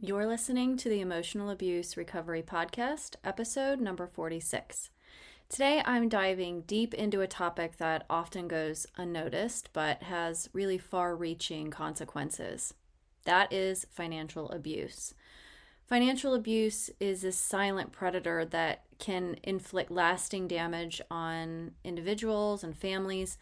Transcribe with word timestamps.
You're 0.00 0.28
listening 0.28 0.76
to 0.76 0.88
the 0.88 1.00
Emotional 1.00 1.50
Abuse 1.50 1.96
Recovery 1.96 2.40
Podcast, 2.40 3.16
episode 3.24 3.80
number 3.80 4.06
46. 4.06 4.90
Today, 5.48 5.82
I'm 5.84 6.08
diving 6.08 6.60
deep 6.60 6.94
into 6.94 7.20
a 7.20 7.26
topic 7.26 7.78
that 7.78 8.06
often 8.08 8.46
goes 8.46 8.86
unnoticed 8.96 9.70
but 9.72 10.04
has 10.04 10.50
really 10.52 10.78
far 10.78 11.16
reaching 11.16 11.72
consequences. 11.72 12.74
That 13.24 13.52
is 13.52 13.88
financial 13.90 14.48
abuse. 14.50 15.14
Financial 15.88 16.32
abuse 16.32 16.90
is 17.00 17.24
a 17.24 17.32
silent 17.32 17.90
predator 17.90 18.44
that 18.44 18.84
can 19.00 19.34
inflict 19.42 19.90
lasting 19.90 20.46
damage 20.46 21.02
on 21.10 21.72
individuals 21.82 22.62
and 22.62 22.76
families, 22.76 23.36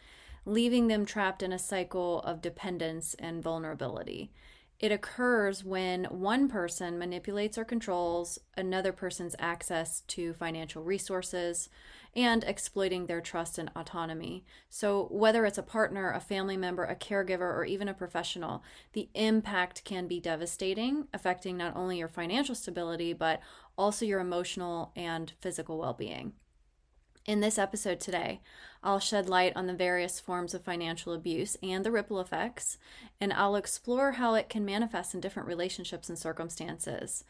leaving 0.46 0.86
them 0.86 1.04
trapped 1.04 1.42
in 1.42 1.52
a 1.52 1.58
cycle 1.58 2.22
of 2.22 2.40
dependence 2.40 3.14
and 3.18 3.42
vulnerability. 3.42 4.30
It 4.78 4.92
occurs 4.92 5.64
when 5.64 6.04
one 6.04 6.48
person 6.48 6.98
manipulates 6.98 7.56
or 7.56 7.64
controls 7.64 8.38
another 8.58 8.92
person's 8.92 9.34
access 9.38 10.02
to 10.08 10.34
financial 10.34 10.82
resources 10.82 11.70
and 12.14 12.44
exploiting 12.44 13.06
their 13.06 13.22
trust 13.22 13.56
and 13.56 13.70
autonomy. 13.74 14.44
So, 14.68 15.08
whether 15.10 15.46
it's 15.46 15.56
a 15.56 15.62
partner, 15.62 16.10
a 16.10 16.20
family 16.20 16.58
member, 16.58 16.84
a 16.84 16.94
caregiver, 16.94 17.40
or 17.40 17.64
even 17.64 17.88
a 17.88 17.94
professional, 17.94 18.62
the 18.92 19.08
impact 19.14 19.84
can 19.84 20.06
be 20.06 20.20
devastating, 20.20 21.08
affecting 21.14 21.56
not 21.56 21.74
only 21.74 21.98
your 21.98 22.08
financial 22.08 22.54
stability, 22.54 23.14
but 23.14 23.40
also 23.78 24.04
your 24.04 24.20
emotional 24.20 24.92
and 24.94 25.32
physical 25.40 25.78
well 25.78 25.94
being. 25.94 26.32
In 27.26 27.40
this 27.40 27.58
episode 27.58 27.98
today, 27.98 28.40
I'll 28.84 29.00
shed 29.00 29.28
light 29.28 29.52
on 29.56 29.66
the 29.66 29.74
various 29.74 30.20
forms 30.20 30.54
of 30.54 30.62
financial 30.62 31.12
abuse 31.12 31.56
and 31.60 31.84
the 31.84 31.90
ripple 31.90 32.20
effects, 32.20 32.78
and 33.20 33.32
I'll 33.32 33.56
explore 33.56 34.12
how 34.12 34.34
it 34.34 34.48
can 34.48 34.64
manifest 34.64 35.12
in 35.12 35.20
different 35.20 35.48
relationships 35.48 36.08
and 36.08 36.16
circumstances. 36.16 37.24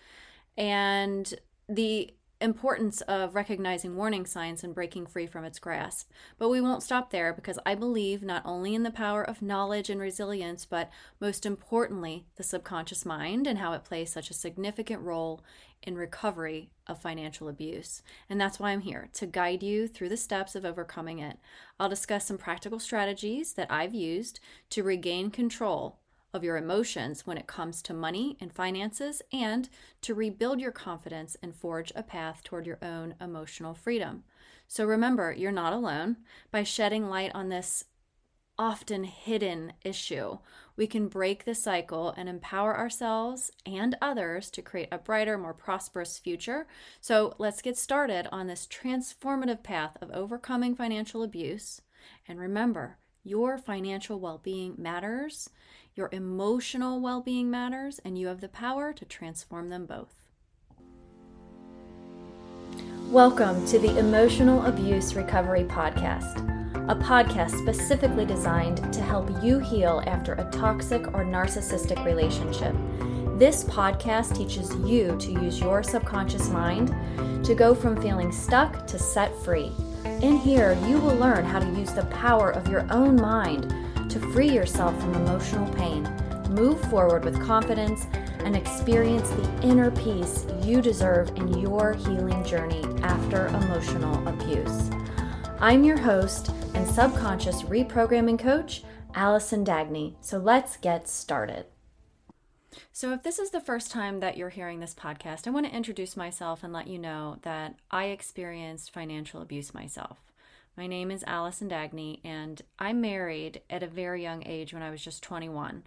And 0.54 1.32
the 1.66 2.12
importance 2.40 3.00
of 3.02 3.34
recognizing 3.34 3.96
warning 3.96 4.26
signs 4.26 4.62
and 4.62 4.74
breaking 4.74 5.06
free 5.06 5.26
from 5.26 5.44
its 5.44 5.58
grasp. 5.58 6.10
But 6.38 6.50
we 6.50 6.60
won't 6.60 6.82
stop 6.82 7.10
there 7.10 7.32
because 7.32 7.58
I 7.64 7.74
believe 7.74 8.22
not 8.22 8.42
only 8.44 8.74
in 8.74 8.82
the 8.82 8.90
power 8.90 9.22
of 9.22 9.42
knowledge 9.42 9.88
and 9.88 10.00
resilience, 10.00 10.64
but 10.64 10.90
most 11.20 11.46
importantly, 11.46 12.26
the 12.36 12.42
subconscious 12.42 13.06
mind 13.06 13.46
and 13.46 13.58
how 13.58 13.72
it 13.72 13.84
plays 13.84 14.12
such 14.12 14.30
a 14.30 14.34
significant 14.34 15.02
role 15.02 15.42
in 15.82 15.96
recovery 15.96 16.70
of 16.86 17.00
financial 17.00 17.48
abuse. 17.48 18.02
And 18.28 18.40
that's 18.40 18.58
why 18.58 18.70
I'm 18.70 18.80
here 18.80 19.08
to 19.14 19.26
guide 19.26 19.62
you 19.62 19.88
through 19.88 20.08
the 20.08 20.16
steps 20.16 20.54
of 20.54 20.64
overcoming 20.64 21.18
it. 21.18 21.38
I'll 21.78 21.88
discuss 21.88 22.26
some 22.26 22.38
practical 22.38 22.78
strategies 22.78 23.54
that 23.54 23.70
I've 23.70 23.94
used 23.94 24.40
to 24.70 24.82
regain 24.82 25.30
control 25.30 25.98
of 26.36 26.44
your 26.44 26.56
emotions 26.56 27.26
when 27.26 27.38
it 27.38 27.48
comes 27.48 27.82
to 27.82 27.94
money 27.94 28.36
and 28.40 28.52
finances, 28.52 29.22
and 29.32 29.68
to 30.02 30.14
rebuild 30.14 30.60
your 30.60 30.70
confidence 30.70 31.36
and 31.42 31.54
forge 31.54 31.92
a 31.96 32.02
path 32.02 32.44
toward 32.44 32.66
your 32.66 32.78
own 32.82 33.14
emotional 33.20 33.74
freedom. 33.74 34.22
So 34.68 34.84
remember, 34.84 35.32
you're 35.32 35.50
not 35.50 35.72
alone. 35.72 36.18
By 36.50 36.62
shedding 36.62 37.08
light 37.08 37.32
on 37.34 37.48
this 37.48 37.84
often 38.58 39.04
hidden 39.04 39.72
issue, 39.84 40.38
we 40.76 40.86
can 40.86 41.08
break 41.08 41.44
the 41.44 41.54
cycle 41.54 42.14
and 42.16 42.28
empower 42.28 42.76
ourselves 42.76 43.50
and 43.64 43.96
others 44.00 44.50
to 44.50 44.62
create 44.62 44.88
a 44.90 44.98
brighter, 44.98 45.36
more 45.36 45.54
prosperous 45.54 46.18
future. 46.18 46.66
So 47.00 47.34
let's 47.38 47.62
get 47.62 47.76
started 47.76 48.28
on 48.32 48.46
this 48.46 48.66
transformative 48.66 49.62
path 49.62 49.96
of 50.00 50.10
overcoming 50.10 50.74
financial 50.74 51.22
abuse. 51.22 51.82
And 52.26 52.38
remember, 52.38 52.98
your 53.26 53.58
financial 53.58 54.20
well 54.20 54.38
being 54.42 54.72
matters. 54.78 55.50
Your 55.96 56.08
emotional 56.12 57.00
well 57.00 57.20
being 57.20 57.50
matters, 57.50 58.00
and 58.04 58.16
you 58.16 58.28
have 58.28 58.40
the 58.40 58.48
power 58.48 58.92
to 58.92 59.04
transform 59.04 59.68
them 59.68 59.84
both. 59.84 60.28
Welcome 63.10 63.66
to 63.66 63.80
the 63.80 63.98
Emotional 63.98 64.64
Abuse 64.66 65.16
Recovery 65.16 65.64
Podcast, 65.64 66.36
a 66.88 66.94
podcast 66.94 67.58
specifically 67.58 68.24
designed 68.24 68.92
to 68.92 69.02
help 69.02 69.28
you 69.42 69.58
heal 69.58 70.04
after 70.06 70.34
a 70.34 70.48
toxic 70.52 71.08
or 71.08 71.24
narcissistic 71.24 72.04
relationship. 72.04 72.76
This 73.38 73.64
podcast 73.64 74.36
teaches 74.36 74.72
you 74.88 75.16
to 75.18 75.32
use 75.32 75.58
your 75.58 75.82
subconscious 75.82 76.48
mind 76.48 76.94
to 77.44 77.56
go 77.56 77.74
from 77.74 78.00
feeling 78.00 78.30
stuck 78.30 78.86
to 78.86 79.00
set 79.00 79.36
free. 79.42 79.72
In 80.22 80.38
here, 80.38 80.72
you 80.88 80.98
will 80.98 81.14
learn 81.16 81.44
how 81.44 81.58
to 81.58 81.78
use 81.78 81.92
the 81.92 82.06
power 82.06 82.50
of 82.50 82.68
your 82.68 82.90
own 82.90 83.16
mind 83.16 83.70
to 84.08 84.18
free 84.32 84.48
yourself 84.48 84.98
from 84.98 85.14
emotional 85.14 85.70
pain, 85.74 86.04
move 86.48 86.80
forward 86.88 87.22
with 87.22 87.44
confidence, 87.44 88.06
and 88.38 88.56
experience 88.56 89.28
the 89.28 89.62
inner 89.62 89.90
peace 89.90 90.46
you 90.62 90.80
deserve 90.80 91.28
in 91.36 91.58
your 91.58 91.92
healing 91.92 92.42
journey 92.44 92.82
after 93.02 93.48
emotional 93.48 94.26
abuse. 94.26 94.90
I'm 95.60 95.84
your 95.84 95.98
host 95.98 96.50
and 96.74 96.88
subconscious 96.88 97.62
reprogramming 97.62 98.38
coach, 98.38 98.84
Allison 99.14 99.66
Dagney. 99.66 100.14
So 100.22 100.38
let's 100.38 100.78
get 100.78 101.08
started. 101.08 101.66
So, 102.92 103.12
if 103.12 103.22
this 103.22 103.38
is 103.38 103.50
the 103.50 103.60
first 103.60 103.90
time 103.90 104.20
that 104.20 104.36
you're 104.36 104.48
hearing 104.48 104.80
this 104.80 104.94
podcast, 104.94 105.46
I 105.46 105.50
want 105.50 105.66
to 105.66 105.74
introduce 105.74 106.16
myself 106.16 106.62
and 106.62 106.72
let 106.72 106.86
you 106.86 106.98
know 106.98 107.38
that 107.42 107.76
I 107.90 108.06
experienced 108.06 108.92
financial 108.92 109.42
abuse 109.42 109.74
myself. 109.74 110.18
My 110.76 110.86
name 110.86 111.10
is 111.10 111.24
Allison 111.26 111.70
Dagney, 111.70 112.20
and 112.24 112.60
I 112.78 112.92
married 112.92 113.62
at 113.70 113.82
a 113.82 113.86
very 113.86 114.22
young 114.22 114.42
age 114.46 114.74
when 114.74 114.82
I 114.82 114.90
was 114.90 115.02
just 115.02 115.22
21. 115.22 115.84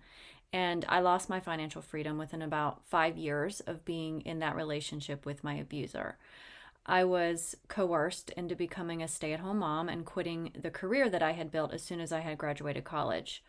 And 0.51 0.83
I 0.89 0.99
lost 0.99 1.29
my 1.29 1.39
financial 1.39 1.81
freedom 1.81 2.17
within 2.17 2.41
about 2.41 2.81
five 2.87 3.15
years 3.17 3.59
of 3.61 3.85
being 3.85 4.21
in 4.21 4.39
that 4.39 4.55
relationship 4.55 5.25
with 5.25 5.43
my 5.43 5.53
abuser. 5.53 6.17
I 6.87 7.03
was 7.03 7.55
coerced 7.67 8.31
into 8.31 8.55
becoming 8.55 9.03
a 9.03 9.07
stay 9.07 9.31
at 9.31 9.41
home 9.41 9.59
mom 9.59 9.89
and 9.89 10.05
quitting 10.05 10.51
the 10.59 10.71
career 10.71 11.07
that 11.07 11.21
I 11.21 11.33
had 11.33 11.51
built 11.51 11.71
as 11.71 11.83
soon 11.83 11.99
as 11.99 12.11
I 12.11 12.21
had 12.21 12.39
graduated 12.39 12.83
college. 12.83 13.43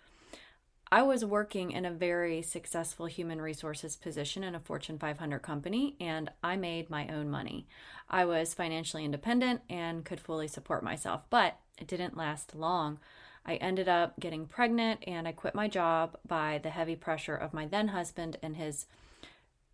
I 0.93 1.03
was 1.03 1.25
working 1.25 1.71
in 1.71 1.85
a 1.85 1.91
very 1.93 2.43
successful 2.43 3.07
human 3.07 3.41
resources 3.41 3.95
position 3.95 4.43
in 4.43 4.57
a 4.57 4.61
Fortune 4.61 4.99
500 4.99 5.39
company, 5.39 5.95
and 6.01 6.33
I 6.43 6.57
made 6.57 6.91
my 6.91 7.07
own 7.07 7.31
money. 7.31 7.69
I 8.09 8.25
was 8.25 8.55
financially 8.55 9.05
independent 9.05 9.61
and 9.71 10.05
could 10.05 10.19
fully 10.19 10.49
support 10.49 10.83
myself, 10.83 11.23
but 11.31 11.59
it 11.79 11.87
didn't 11.87 12.17
last 12.17 12.57
long. 12.57 12.99
I 13.47 13.55
ended 13.57 13.89
up 13.89 14.19
getting 14.19 14.47
pregnant 14.47 15.05
and 15.07 15.29
I 15.29 15.33
quit 15.33 15.55
my 15.55 15.69
job 15.69 16.19
by 16.27 16.59
the 16.61 16.71
heavy 16.71 16.97
pressure 16.97 17.37
of 17.37 17.55
my 17.55 17.67
then 17.67 17.89
husband 17.89 18.37
and 18.43 18.57
his 18.57 18.87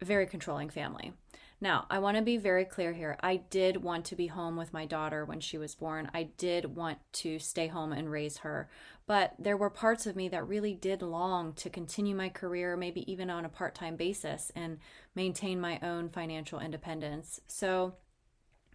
very 0.02 0.26
controlling 0.26 0.68
family. 0.68 1.14
Now, 1.58 1.86
I 1.88 1.98
want 2.00 2.18
to 2.18 2.22
be 2.22 2.36
very 2.36 2.66
clear 2.66 2.92
here. 2.92 3.16
I 3.22 3.36
did 3.36 3.78
want 3.78 4.04
to 4.06 4.16
be 4.16 4.26
home 4.26 4.56
with 4.56 4.74
my 4.74 4.84
daughter 4.84 5.24
when 5.24 5.40
she 5.40 5.56
was 5.56 5.74
born. 5.74 6.10
I 6.12 6.24
did 6.36 6.76
want 6.76 6.98
to 7.14 7.38
stay 7.38 7.68
home 7.68 7.92
and 7.92 8.10
raise 8.10 8.38
her. 8.38 8.68
But 9.06 9.34
there 9.38 9.56
were 9.56 9.70
parts 9.70 10.06
of 10.06 10.16
me 10.16 10.28
that 10.28 10.46
really 10.46 10.74
did 10.74 11.00
long 11.00 11.54
to 11.54 11.70
continue 11.70 12.14
my 12.14 12.28
career, 12.28 12.76
maybe 12.76 13.10
even 13.10 13.30
on 13.30 13.46
a 13.46 13.48
part 13.50 13.74
time 13.74 13.96
basis, 13.96 14.52
and 14.54 14.78
maintain 15.14 15.58
my 15.58 15.78
own 15.82 16.10
financial 16.10 16.60
independence. 16.60 17.40
So, 17.46 17.94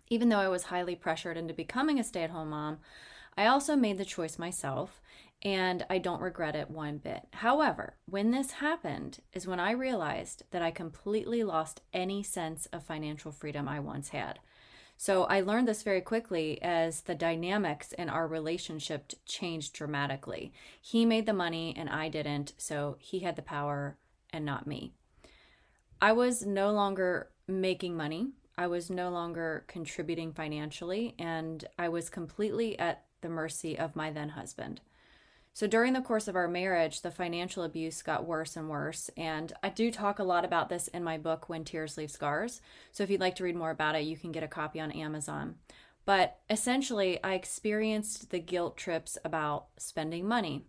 even 0.09 0.30
though 0.30 0.40
I 0.40 0.48
was 0.48 0.63
highly 0.63 0.96
pressured 0.96 1.38
into 1.38 1.53
becoming 1.53 2.00
a 2.00 2.03
stay 2.03 2.24
at 2.24 2.31
home 2.31 2.50
mom, 2.50 2.80
I 3.41 3.47
also 3.47 3.75
made 3.75 3.97
the 3.97 4.06
choice 4.06 4.38
myself 4.38 5.02
and 5.41 5.84
I 5.90 5.97
don't 5.97 6.22
regret 6.22 6.56
it 6.56 6.69
one 6.69 7.00
bit. 7.00 7.24
However, 7.34 7.96
when 8.06 8.29
this 8.29 8.52
happened 8.52 9.18
is 9.34 9.47
when 9.47 9.59
I 9.59 9.72
realized 9.72 10.44
that 10.52 10.62
I 10.62 10.69
completely 10.69 11.44
lost 11.44 11.81
any 11.91 12.22
sense 12.22 12.68
of 12.68 12.84
financial 12.84 13.31
freedom 13.31 13.68
I 13.68 13.80
once 13.80 14.09
had. 14.09 14.38
So 14.96 15.24
I 15.24 15.41
learned 15.41 15.68
this 15.68 15.81
very 15.81 16.01
quickly 16.01 16.62
as 16.62 17.01
the 17.01 17.16
dynamics 17.16 17.94
in 17.94 18.09
our 18.09 18.28
relationship 18.28 19.12
changed 19.25 19.74
dramatically. 19.74 20.53
He 20.80 21.03
made 21.03 21.25
the 21.25 21.34
money 21.34 21.74
and 21.75 21.90
I 21.90 22.09
didn't, 22.09 22.53
so 22.59 22.97
he 23.00 23.22
had 23.22 23.35
the 23.35 23.41
power 23.41 23.97
and 24.31 24.46
not 24.46 24.68
me. 24.68 24.94
I 26.00 26.12
was 26.12 26.46
no 26.46 26.72
longer 26.72 27.31
making 27.48 27.98
money. 27.98 28.33
I 28.56 28.68
was 28.68 28.92
no 28.92 29.10
longer 29.10 29.65
contributing 29.68 30.31
financially, 30.31 31.15
and 31.18 31.65
I 31.80 31.89
was 31.89 32.12
completely 32.12 32.77
at 32.77 33.06
the 33.21 33.29
mercy 33.29 33.77
of 33.77 33.95
my 33.95 34.12
then 34.12 34.29
husband. 34.29 34.81
So 35.53 35.68
during 35.68 35.94
the 35.94 36.01
course 36.01 36.27
of 36.27 36.35
our 36.35 36.47
marriage, 36.47 37.01
the 37.01 37.12
financial 37.12 37.63
abuse 37.63 38.01
got 38.01 38.25
worse 38.25 38.56
and 38.56 38.69
worse. 38.69 39.09
And 39.18 39.51
I 39.62 39.69
do 39.69 39.91
talk 39.91 40.19
a 40.19 40.23
lot 40.23 40.45
about 40.45 40.69
this 40.69 40.88
in 40.88 41.03
my 41.03 41.18
book, 41.18 41.50
When 41.50 41.65
Tears 41.65 41.97
Leave 41.97 42.12
Scars. 42.12 42.62
So 42.91 43.03
if 43.03 43.09
you'd 43.09 43.19
like 43.19 43.35
to 43.35 43.44
read 43.44 43.56
more 43.56 43.71
about 43.71 43.95
it, 43.95 44.03
you 44.03 44.15
can 44.15 44.31
get 44.31 44.44
a 44.44 44.47
copy 44.47 44.79
on 44.79 44.91
Amazon. 44.91 45.56
But 46.06 46.39
essentially, 46.50 47.21
I 47.23 47.33
experienced 47.33 48.31
the 48.31 48.39
guilt 48.39 48.77
trips 48.77 49.18
about 49.25 49.67
spending 49.77 50.27
money. 50.27 50.63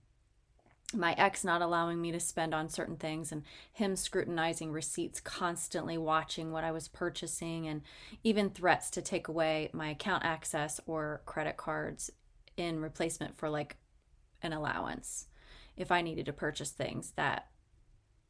My 0.94 1.14
ex 1.14 1.43
not 1.43 1.62
allowing 1.62 2.02
me 2.02 2.12
to 2.12 2.20
spend 2.20 2.52
on 2.52 2.69
certain 2.69 2.96
things, 2.96 3.32
and 3.32 3.44
him 3.72 3.96
scrutinizing 3.96 4.72
receipts, 4.72 5.20
constantly 5.20 5.96
watching 5.96 6.52
what 6.52 6.64
I 6.64 6.70
was 6.70 6.88
purchasing, 6.88 7.66
and 7.66 7.81
even 8.22 8.50
threats 8.50 8.90
to 8.90 9.00
take 9.00 9.28
away 9.28 9.70
my 9.72 9.88
account 9.90 10.25
access 10.25 10.81
or 10.84 11.22
credit 11.25 11.56
cards 11.56 12.10
in 12.56 12.81
replacement 12.81 13.37
for 13.37 13.49
like 13.49 13.76
an 14.43 14.52
allowance 14.52 15.26
if 15.76 15.90
I 15.90 16.02
needed 16.02 16.26
to 16.26 16.32
purchase 16.32 16.70
things 16.70 17.12
that 17.16 17.49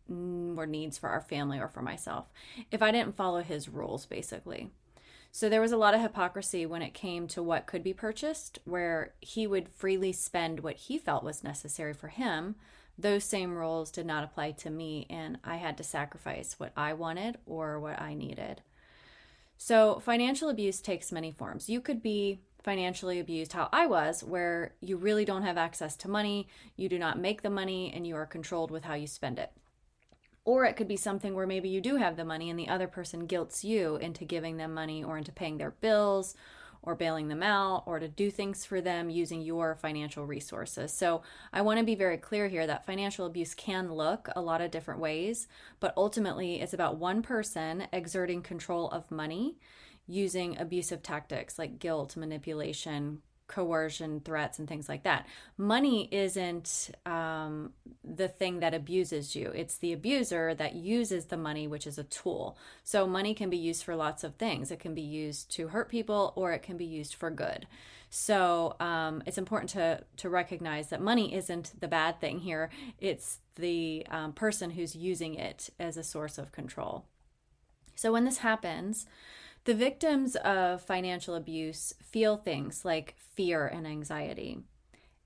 were 0.09 0.67
needs 0.67 0.99
for 0.99 1.09
our 1.09 1.21
family 1.21 1.59
or 1.59 1.69
for 1.69 1.81
myself 1.81 2.31
if 2.71 2.83
I 2.83 2.91
didn't 2.91 3.17
follow 3.17 3.43
his 3.43 3.69
rules, 3.69 4.07
basically. 4.07 4.71
So 5.35 5.49
there 5.49 5.63
was 5.63 5.73
a 5.73 5.79
lot 5.79 5.95
of 5.95 6.03
hypocrisy 6.03 6.67
when 6.67 6.83
it 6.83 6.93
came 6.93 7.27
to 7.29 7.43
what 7.43 7.67
could 7.67 7.83
be 7.83 7.95
purchased, 7.95 8.59
where 8.65 9.15
he 9.21 9.47
would 9.47 9.71
freely 9.71 10.13
spend 10.13 10.61
what 10.61 10.77
he 10.77 10.99
felt 10.99 11.25
was 11.25 11.43
necessary 11.43 11.95
for 11.95 12.09
him. 12.09 12.57
Those 12.99 13.25
same 13.25 13.57
rules 13.57 13.91
did 13.91 14.05
not 14.05 14.25
apply 14.25 14.51
to 14.53 14.69
me, 14.69 15.07
and 15.09 15.39
I 15.43 15.57
had 15.57 15.79
to 15.79 15.85
sacrifice 15.85 16.61
what 16.61 16.73
I 16.77 16.93
wanted 16.93 17.39
or 17.47 17.81
what 17.81 17.99
I 17.99 18.13
needed. 18.13 18.61
So, 19.57 20.01
financial 20.01 20.51
abuse 20.51 20.83
takes 20.83 21.11
many 21.11 21.31
forms. 21.31 21.71
You 21.71 21.81
could 21.81 22.03
be 22.03 22.41
financially 22.63 23.19
abused 23.19 23.53
how 23.53 23.69
I 23.73 23.87
was, 23.87 24.23
where 24.23 24.75
you 24.81 24.97
really 24.97 25.25
don't 25.25 25.43
have 25.43 25.59
access 25.59 25.97
to 25.97 26.11
money, 26.11 26.49
you 26.77 26.89
do 26.89 26.99
not 26.99 27.19
make 27.19 27.43
the 27.43 27.51
money, 27.51 27.93
and 27.95 28.07
you 28.07 28.17
are 28.17 28.27
controlled 28.27 28.71
with 28.71 28.85
how 28.85 28.95
you 28.95 29.07
spend 29.07 29.39
it. 29.39 29.53
Or 30.45 30.65
it 30.65 30.77
could 30.77 30.89
be 30.89 30.97
something 30.97 31.35
where 31.35 31.47
maybe 31.47 31.69
you 31.69 31.81
do 31.81 31.97
have 31.97 32.17
the 32.17 32.25
money 32.25 32.51
and 32.51 32.59
the 32.59 32.69
other 32.69 32.89
person 32.89 33.27
guilts 33.27 33.65
you 33.65 33.97
into 33.97 34.25
giving 34.25 34.57
them 34.57 34.75
money 34.75 35.03
or 35.05 35.17
into 35.17 35.33
paying 35.33 35.59
their 35.59 35.71
bills 35.71 36.35
or 36.83 36.97
bailing 36.97 37.29
them 37.29 37.45
out 37.45 37.85
or 37.87 38.01
to 38.01 38.09
do 38.09 38.29
things 38.29 38.65
for 38.65 38.81
them 38.81 39.09
using 39.09 39.41
your 39.41 39.77
financial 39.77 40.27
resources. 40.27 40.93
So, 40.93 41.23
I 41.53 41.63
want 41.63 41.79
to 41.79 41.87
be 41.87 41.95
very 41.95 42.17
clear 42.17 42.49
here 42.49 42.67
that 42.67 42.85
financial 42.85 43.25
abuse 43.25 43.55
can 43.55 43.93
look 43.93 44.29
a 44.35 44.41
lot 44.41 44.61
of 44.61 44.73
different 44.73 44.99
ways, 45.01 45.47
but 45.79 45.95
ultimately 45.97 46.61
it's 46.61 46.75
about 46.75 46.97
one 46.97 47.23
person 47.23 47.87
exerting 47.93 48.43
control 48.43 48.89
of 48.91 49.13
money 49.13 49.59
using 50.07 50.59
abusive 50.59 51.03
tactics 51.03 51.59
like 51.59 51.79
guilt, 51.79 52.17
manipulation, 52.17 53.23
coercion, 53.53 54.21
threats, 54.21 54.59
and 54.59 54.67
things 54.67 54.89
like 54.89 55.03
that. 55.03 55.27
Money 55.59 56.09
isn't 56.11 56.91
um, 57.05 57.73
the 58.03 58.29
thing 58.29 58.61
that 58.61 58.73
abuses 58.73 59.37
you, 59.37 59.53
it's 59.55 59.77
the 59.77 59.93
abuser 59.93 60.55
that 60.55 60.75
uses 60.75 61.27
the 61.27 61.37
money, 61.37 61.69
which 61.69 61.87
is 61.87 61.99
a 61.99 62.05
tool. 62.05 62.57
So, 62.83 63.07
money 63.07 63.35
can 63.35 63.51
be 63.51 63.59
used 63.59 63.85
for 63.85 63.95
lots 63.95 64.25
of 64.25 64.37
things. 64.37 64.71
It 64.71 64.81
can 64.81 64.95
be 64.95 65.03
used 65.03 65.51
to 65.53 65.69
hurt 65.69 65.91
people 65.91 66.33
or 66.35 66.53
it 66.53 66.63
can 66.63 66.79
be 66.79 66.87
used 66.87 67.15
for 67.15 67.31
good. 67.31 67.67
So, 68.09 68.77
um, 68.81 69.23
it's 69.27 69.39
important 69.39 69.71
to, 69.71 70.03
to 70.19 70.31
recognize 70.31 70.89
that 70.89 71.03
money 71.03 71.35
isn't 71.35 71.79
the 71.79 71.89
bad 71.89 72.21
thing 72.21 72.41
here, 72.41 72.71
it's 72.99 73.39
the 73.57 74.07
um, 74.11 74.33
person 74.33 74.71
who's 74.71 74.97
using 74.97 75.35
it 75.35 75.69
as 75.79 75.99
a 75.99 76.03
source 76.03 76.39
of 76.39 76.53
control. 76.53 77.05
So, 77.97 78.13
when 78.13 78.25
this 78.25 78.39
happens, 78.39 79.07
the 79.65 79.75
victims 79.75 80.37
of 80.37 80.83
financial 80.83 81.35
abuse 81.35 81.95
feel 82.03 82.37
things 82.37 82.85
like 82.85 83.15
fear 83.35 83.67
and 83.67 83.87
anxiety. 83.87 84.59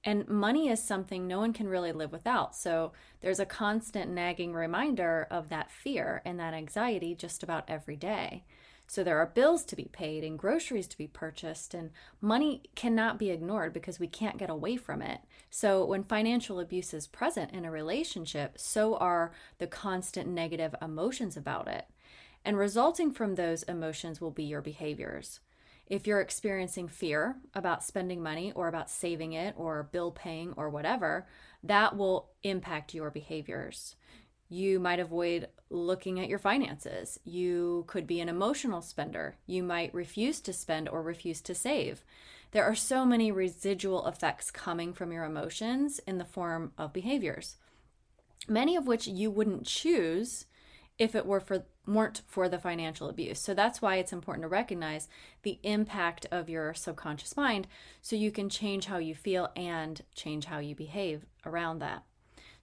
And 0.05 0.29
money 0.29 0.69
is 0.69 0.83
something 0.83 1.27
no 1.27 1.41
one 1.41 1.53
can 1.53 1.67
really 1.67 1.91
live 1.91 2.13
without. 2.13 2.55
So 2.55 2.93
there's 3.23 3.41
a 3.41 3.47
constant 3.47 4.11
nagging 4.11 4.53
reminder 4.53 5.27
of 5.31 5.49
that 5.49 5.71
fear 5.71 6.23
and 6.25 6.39
that 6.39 6.55
anxiety 6.55 7.15
just 7.15 7.43
about 7.43 7.65
every 7.67 7.97
day. 7.97 8.45
So 8.87 9.03
there 9.03 9.19
are 9.19 9.27
bills 9.27 9.65
to 9.65 9.77
be 9.77 9.89
paid 9.91 10.23
and 10.23 10.39
groceries 10.39 10.87
to 10.89 10.99
be 10.99 11.09
purchased, 11.09 11.75
and 11.75 11.91
money 12.21 12.63
cannot 12.77 13.19
be 13.19 13.31
ignored 13.31 13.73
because 13.73 13.99
we 13.99 14.07
can't 14.07 14.39
get 14.39 14.49
away 14.49 14.77
from 14.77 15.03
it. 15.03 15.23
So 15.51 15.85
when 15.85 16.05
financial 16.05 16.61
abuse 16.61 16.95
is 16.95 17.09
present 17.09 17.51
in 17.51 17.65
a 17.65 17.71
relationship, 17.71 18.59
so 18.59 18.97
are 18.97 19.33
the 19.59 19.67
constant 19.67 20.29
negative 20.29 20.75
emotions 20.81 21.37
about 21.37 21.67
it. 21.67 21.87
And 22.47 22.57
resulting 22.57 23.11
from 23.11 23.35
those 23.35 23.65
emotions 23.65 24.21
will 24.21 24.31
be 24.31 24.45
your 24.45 24.63
behaviors. 24.63 25.41
If 25.89 26.07
you're 26.07 26.21
experiencing 26.21 26.87
fear 26.87 27.39
about 27.55 27.83
spending 27.83 28.23
money 28.23 28.53
or 28.53 28.69
about 28.69 28.89
saving 28.89 29.33
it 29.33 29.55
or 29.59 29.89
bill 29.91 30.13
paying 30.13 30.55
or 30.57 30.71
whatever, 30.71 31.27
that 31.65 31.97
will 31.97 32.31
impact 32.45 32.95
your 32.95 33.11
behaviors. 33.11 33.97
You 34.49 34.79
might 34.79 35.01
avoid 35.01 35.49
looking 35.71 36.21
at 36.21 36.29
your 36.29 36.39
finances. 36.39 37.19
You 37.25 37.83
could 37.89 38.07
be 38.07 38.21
an 38.21 38.29
emotional 38.29 38.81
spender. 38.81 39.39
You 39.47 39.65
might 39.65 39.93
refuse 39.93 40.41
to 40.43 40.53
spend 40.53 40.89
or 40.89 41.03
refuse 41.03 41.41
to 41.43 41.55
save. 41.55 42.05
There 42.53 42.65
are 42.65 42.77
so 42.77 43.05
many 43.05 43.33
residual 43.33 44.07
effects 44.07 44.53
coming 44.53 44.93
from 44.93 45.11
your 45.11 45.25
emotions 45.25 45.99
in 46.07 46.19
the 46.19 46.25
form 46.25 46.71
of 46.79 46.93
behaviors, 46.93 47.57
many 48.47 48.77
of 48.77 48.87
which 48.87 49.09
you 49.09 49.33
wouldn't 49.33 49.67
choose 49.67 50.47
if 50.99 51.15
it 51.15 51.27
were 51.27 51.41
for 51.41 51.65
weren't 51.87 52.23
for 52.27 52.49
the 52.49 52.59
financial 52.59 53.09
abuse. 53.09 53.39
So 53.39 53.55
that's 53.55 53.81
why 53.81 53.97
it's 53.97 54.13
important 54.13 54.43
to 54.43 54.49
recognize 54.49 55.09
the 55.43 55.59
impact 55.63 56.27
of 56.33 56.49
your 56.49 56.75
subconscious 56.75 57.37
mind 57.37 57.69
so 58.03 58.17
you 58.17 58.33
can 58.33 58.49
change 58.49 58.87
how 58.87 58.99
you 58.99 59.15
feel 59.15 59.51
and 59.55 60.03
change 60.15 60.47
how 60.47 60.59
you 60.59 60.75
behave 60.75 61.27
around 61.45 61.79
that. 61.79 62.03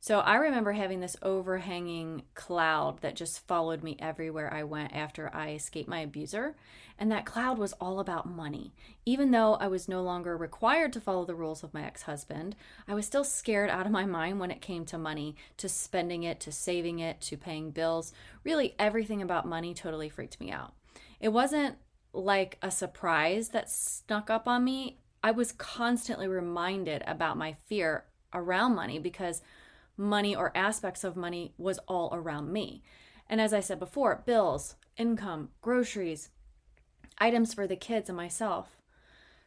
So 0.03 0.19
I 0.19 0.35
remember 0.35 0.73
having 0.73 0.99
this 0.99 1.15
overhanging 1.21 2.23
cloud 2.35 2.99
that 2.99 3.15
just 3.15 3.47
followed 3.47 3.83
me 3.83 3.95
everywhere 3.99 4.53
I 4.53 4.63
went 4.65 4.93
after 4.93 5.33
I 5.33 5.51
escaped 5.51 5.87
my 5.87 5.99
abuser. 5.99 6.57
And 6.99 7.09
that 7.09 7.25
cloud 7.25 7.57
was 7.57 7.71
all 7.79 8.01
about 8.01 8.27
money. 8.29 8.73
Even 9.05 9.31
though 9.31 9.53
I 9.53 9.67
was 9.67 9.87
no 9.87 10.03
longer 10.03 10.35
required 10.35 10.91
to 10.91 10.99
follow 10.99 11.23
the 11.23 11.35
rules 11.35 11.63
of 11.63 11.73
my 11.73 11.85
ex 11.85 12.01
husband, 12.01 12.57
I 12.85 12.95
was 12.95 13.05
still 13.05 13.23
scared 13.23 13.69
out 13.69 13.85
of 13.85 13.93
my 13.93 14.03
mind 14.03 14.41
when 14.41 14.51
it 14.51 14.59
came 14.59 14.83
to 14.87 14.97
money, 14.97 15.37
to 15.55 15.69
spending 15.69 16.23
it, 16.23 16.41
to 16.41 16.51
saving 16.51 16.99
it, 16.99 17.21
to 17.21 17.37
paying 17.37 17.71
bills. 17.71 18.11
Really, 18.43 18.75
everything 18.77 19.21
about 19.21 19.47
money 19.47 19.73
totally 19.73 20.09
freaked 20.09 20.37
me 20.41 20.51
out. 20.51 20.73
It 21.21 21.29
wasn't 21.29 21.77
like 22.11 22.57
a 22.61 22.71
surprise 22.71 23.49
that 23.51 23.71
snuck 23.71 24.29
up 24.29 24.49
on 24.49 24.65
me. 24.65 24.97
I 25.23 25.31
was 25.31 25.53
constantly 25.53 26.27
reminded 26.27 27.05
about 27.07 27.37
my 27.37 27.55
fear 27.67 28.03
around 28.33 28.75
money 28.75 28.99
because 28.99 29.41
money 29.97 30.35
or 30.35 30.55
aspects 30.55 31.03
of 31.03 31.15
money 31.15 31.53
was 31.57 31.79
all 31.87 32.09
around 32.13 32.51
me. 32.51 32.83
And 33.29 33.39
as 33.39 33.53
I 33.53 33.59
said 33.59 33.79
before, 33.79 34.23
bills, 34.25 34.75
income, 34.97 35.49
groceries, 35.61 36.29
items 37.17 37.53
for 37.53 37.67
the 37.67 37.75
kids 37.75 38.09
and 38.09 38.17
myself. 38.17 38.77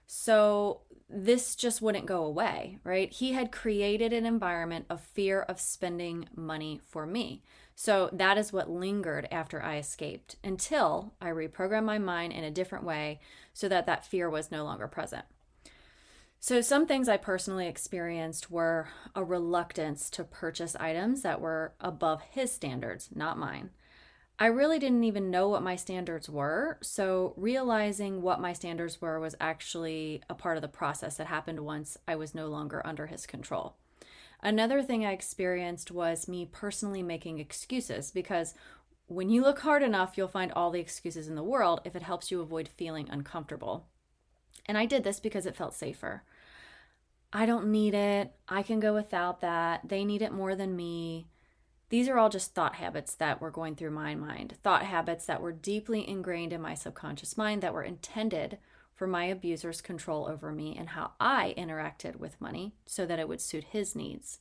So 0.07 0.83
this 1.09 1.55
just 1.55 1.83
wouldn't 1.83 2.07
go 2.07 2.25
away, 2.25 2.79
right? 2.85 3.13
He 3.13 3.33
had 3.33 3.53
created 3.53 4.13
an 4.13 4.27
environment 4.27 4.87
of 4.89 5.01
fear 5.01 5.43
of 5.43 5.61
spending 5.61 6.29
money 6.35 6.81
for 6.85 7.07
me. 7.07 7.43
So 7.75 8.09
that 8.13 8.39
is 8.39 8.53
what 8.53 8.71
lingered 8.71 9.29
after 9.31 9.63
I 9.63 9.77
escaped 9.77 10.37
until 10.43 11.15
I 11.21 11.29
reprogrammed 11.29 11.85
my 11.85 11.99
mind 11.99 12.33
in 12.33 12.43
a 12.43 12.51
different 12.51 12.85
way 12.85 13.21
so 13.53 13.69
that 13.69 13.87
that 13.87 14.07
fear 14.07 14.31
was 14.31 14.51
no 14.51 14.65
longer 14.65 14.89
present. 14.89 15.27
So, 16.49 16.61
some 16.61 16.87
things 16.87 17.09
I 17.09 17.17
personally 17.17 17.67
experienced 17.67 18.53
were 18.53 18.87
a 19.17 19.25
reluctance 19.25 20.09
to 20.11 20.23
purchase 20.23 20.77
items 20.77 21.23
that 21.23 21.41
were 21.41 21.73
above 21.81 22.23
his 22.31 22.53
standards, 22.53 23.09
not 23.13 23.37
mine. 23.37 23.71
I 24.39 24.47
really 24.47 24.79
didn't 24.79 25.03
even 25.03 25.29
know 25.29 25.49
what 25.49 25.65
my 25.65 25.75
standards 25.75 26.31
were, 26.31 26.79
so 26.83 27.35
realizing 27.37 28.23
what 28.23 28.41
my 28.41 28.53
standards 28.53 29.01
were 29.01 29.19
was 29.19 29.35
actually 29.41 30.23
a 30.31 30.37
part 30.37 30.57
of 30.57 30.63
the 30.63 30.69
process 30.69 31.17
that 31.17 31.27
happened 31.27 31.59
once 31.59 31.99
I 32.07 32.15
was 32.15 32.33
no 32.33 32.47
longer 32.47 32.81
under 32.87 33.09
his 33.09 33.27
control. 33.27 33.75
Another 34.41 34.85
thing 34.85 35.05
I 35.05 35.11
experienced 35.11 35.91
was 35.91 36.29
me 36.29 36.47
personally 36.47 37.03
making 37.03 37.41
excuses 37.41 38.13
because 38.13 38.55
when 39.09 39.31
you 39.31 39.43
look 39.43 39.59
hard 39.59 39.83
enough, 39.83 40.17
you'll 40.17 40.29
find 40.29 40.53
all 40.53 40.71
the 40.71 40.79
excuses 40.79 41.27
in 41.27 41.35
the 41.35 41.43
world 41.43 41.81
if 41.85 41.97
it 41.97 42.03
helps 42.03 42.31
you 42.31 42.41
avoid 42.41 42.69
feeling 42.69 43.09
uncomfortable. 43.11 43.89
And 44.67 44.79
I 44.79 44.87
did 44.87 45.03
this 45.03 45.19
because 45.19 45.45
it 45.45 45.57
felt 45.57 45.75
safer. 45.75 46.23
I 47.33 47.47
don't 47.47 47.71
need 47.71 47.95
it. 47.95 48.33
I 48.49 48.63
can 48.63 48.81
go 48.81 48.95
without 48.95 49.41
that. 49.41 49.89
They 49.89 50.05
need 50.05 50.23
it 50.23 50.33
more 50.33 50.55
than 50.55 50.77
me. 50.77 51.29
These 51.89 52.09
are 52.09 52.19
all 52.19 52.29
just 52.29 52.55
thought 52.55 52.77
habits 52.77 53.15
that 53.15 53.41
were 53.41 53.51
going 53.51 53.77
through 53.77 53.93
my 53.93 54.15
mind. 54.15 54.57
Thought 54.63 54.85
habits 54.85 55.27
that 55.27 55.41
were 55.41 55.53
deeply 55.53 56.09
ingrained 56.09 56.53
in 56.53 56.61
my 56.61 56.75
subconscious 56.75 57.37
mind 57.37 57.63
that 57.63 57.75
were 57.75 57.83
intended 57.83 58.59
for 58.95 59.07
my 59.07 59.27
abuser's 59.27 59.81
control 59.81 60.27
over 60.27 60.51
me 60.51 60.75
and 60.77 60.91
how 60.91 61.13
I 61.21 61.55
interacted 61.57 62.17
with 62.17 62.41
money 62.41 62.75
so 62.87 63.07
that 63.07 63.19
it 63.19 63.29
would 63.29 63.41
suit 63.41 63.65
his 63.65 63.95
needs. 63.95 64.41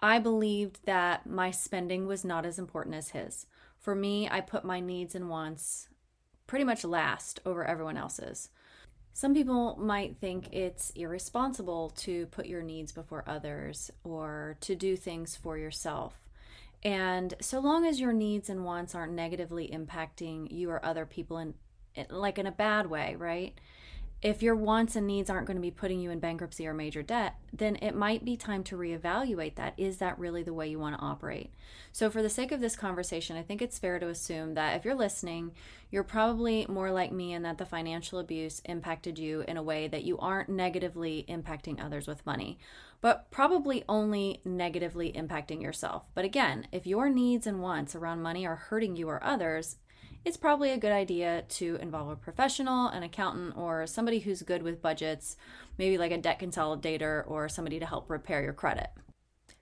I 0.00 0.18
believed 0.18 0.80
that 0.84 1.26
my 1.26 1.50
spending 1.50 2.06
was 2.06 2.24
not 2.24 2.44
as 2.44 2.58
important 2.58 2.96
as 2.96 3.10
his. 3.10 3.46
For 3.78 3.94
me, 3.94 4.28
I 4.28 4.40
put 4.40 4.64
my 4.64 4.80
needs 4.80 5.14
and 5.14 5.30
wants 5.30 5.88
pretty 6.46 6.64
much 6.64 6.84
last 6.84 7.40
over 7.46 7.64
everyone 7.64 7.96
else's. 7.96 8.50
Some 9.16 9.32
people 9.32 9.76
might 9.76 10.16
think 10.16 10.52
it's 10.52 10.90
irresponsible 10.90 11.90
to 11.98 12.26
put 12.26 12.46
your 12.46 12.62
needs 12.62 12.90
before 12.90 13.22
others 13.28 13.92
or 14.02 14.56
to 14.62 14.74
do 14.74 14.96
things 14.96 15.36
for 15.36 15.56
yourself. 15.56 16.20
And 16.82 17.32
so 17.40 17.60
long 17.60 17.86
as 17.86 18.00
your 18.00 18.12
needs 18.12 18.50
and 18.50 18.64
wants 18.64 18.92
aren't 18.92 19.12
negatively 19.12 19.68
impacting 19.68 20.50
you 20.50 20.68
or 20.68 20.84
other 20.84 21.06
people 21.06 21.38
in 21.38 21.54
like 22.10 22.38
in 22.38 22.48
a 22.48 22.52
bad 22.52 22.88
way, 22.88 23.14
right? 23.16 23.56
If 24.24 24.42
your 24.42 24.56
wants 24.56 24.96
and 24.96 25.06
needs 25.06 25.28
aren't 25.28 25.46
going 25.46 25.58
to 25.58 25.60
be 25.60 25.70
putting 25.70 26.00
you 26.00 26.10
in 26.10 26.18
bankruptcy 26.18 26.66
or 26.66 26.72
major 26.72 27.02
debt, 27.02 27.34
then 27.52 27.76
it 27.76 27.94
might 27.94 28.24
be 28.24 28.38
time 28.38 28.64
to 28.64 28.76
reevaluate 28.76 29.56
that. 29.56 29.74
Is 29.76 29.98
that 29.98 30.18
really 30.18 30.42
the 30.42 30.54
way 30.54 30.66
you 30.66 30.78
want 30.78 30.96
to 30.96 31.04
operate? 31.04 31.52
So, 31.92 32.08
for 32.08 32.22
the 32.22 32.30
sake 32.30 32.50
of 32.50 32.60
this 32.60 32.74
conversation, 32.74 33.36
I 33.36 33.42
think 33.42 33.60
it's 33.60 33.78
fair 33.78 33.98
to 33.98 34.08
assume 34.08 34.54
that 34.54 34.76
if 34.76 34.84
you're 34.86 34.94
listening, 34.94 35.52
you're 35.90 36.02
probably 36.02 36.64
more 36.70 36.90
like 36.90 37.12
me 37.12 37.34
and 37.34 37.44
that 37.44 37.58
the 37.58 37.66
financial 37.66 38.18
abuse 38.18 38.62
impacted 38.64 39.18
you 39.18 39.44
in 39.46 39.58
a 39.58 39.62
way 39.62 39.88
that 39.88 40.04
you 40.04 40.16
aren't 40.18 40.48
negatively 40.48 41.26
impacting 41.28 41.84
others 41.84 42.06
with 42.06 42.24
money. 42.24 42.58
but 43.04 43.30
probably 43.30 43.84
only 43.86 44.40
negatively 44.46 45.12
impacting 45.12 45.60
yourself. 45.60 46.04
But 46.14 46.24
again, 46.24 46.66
if 46.72 46.86
your 46.86 47.10
needs 47.10 47.46
and 47.46 47.60
wants 47.60 47.94
around 47.94 48.22
money 48.22 48.46
are 48.46 48.56
hurting 48.56 48.96
you 48.96 49.10
or 49.10 49.22
others, 49.22 49.76
it's 50.24 50.36
probably 50.36 50.70
a 50.70 50.78
good 50.78 50.92
idea 50.92 51.44
to 51.48 51.76
involve 51.76 52.08
a 52.08 52.16
professional, 52.16 52.88
an 52.88 53.02
accountant, 53.02 53.56
or 53.56 53.86
somebody 53.86 54.20
who's 54.20 54.42
good 54.42 54.62
with 54.62 54.80
budgets, 54.80 55.36
maybe 55.76 55.98
like 55.98 56.12
a 56.12 56.18
debt 56.18 56.38
consolidator 56.38 57.22
or 57.26 57.48
somebody 57.48 57.78
to 57.78 57.86
help 57.86 58.08
repair 58.08 58.42
your 58.42 58.52
credit. 58.52 58.88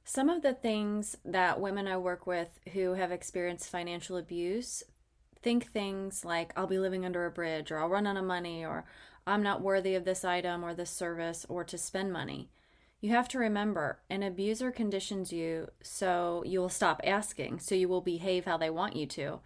Some 0.04 0.28
of 0.28 0.42
the 0.42 0.54
things 0.54 1.16
that 1.24 1.60
women 1.60 1.86
I 1.86 1.96
work 1.96 2.26
with 2.26 2.58
who 2.72 2.94
have 2.94 3.12
experienced 3.12 3.70
financial 3.70 4.16
abuse 4.16 4.82
think 5.42 5.72
things 5.72 6.24
like, 6.24 6.52
I'll 6.56 6.66
be 6.66 6.78
living 6.78 7.04
under 7.04 7.26
a 7.26 7.30
bridge, 7.30 7.70
or 7.70 7.78
I'll 7.78 7.88
run 7.88 8.06
out 8.06 8.16
of 8.16 8.24
money, 8.24 8.64
or 8.64 8.84
I'm 9.26 9.42
not 9.42 9.62
worthy 9.62 9.94
of 9.94 10.04
this 10.04 10.24
item 10.24 10.64
or 10.64 10.74
this 10.74 10.90
service, 10.90 11.44
or 11.48 11.64
to 11.64 11.78
spend 11.78 12.12
money. 12.12 12.50
You 13.00 13.10
have 13.10 13.26
to 13.28 13.38
remember 13.38 13.98
an 14.08 14.22
abuser 14.22 14.70
conditions 14.70 15.32
you 15.32 15.68
so 15.82 16.44
you 16.46 16.60
will 16.60 16.68
stop 16.68 17.00
asking, 17.02 17.58
so 17.58 17.74
you 17.74 17.88
will 17.88 18.00
behave 18.00 18.44
how 18.44 18.56
they 18.56 18.70
want 18.70 18.94
you 18.94 19.06
to. 19.06 19.40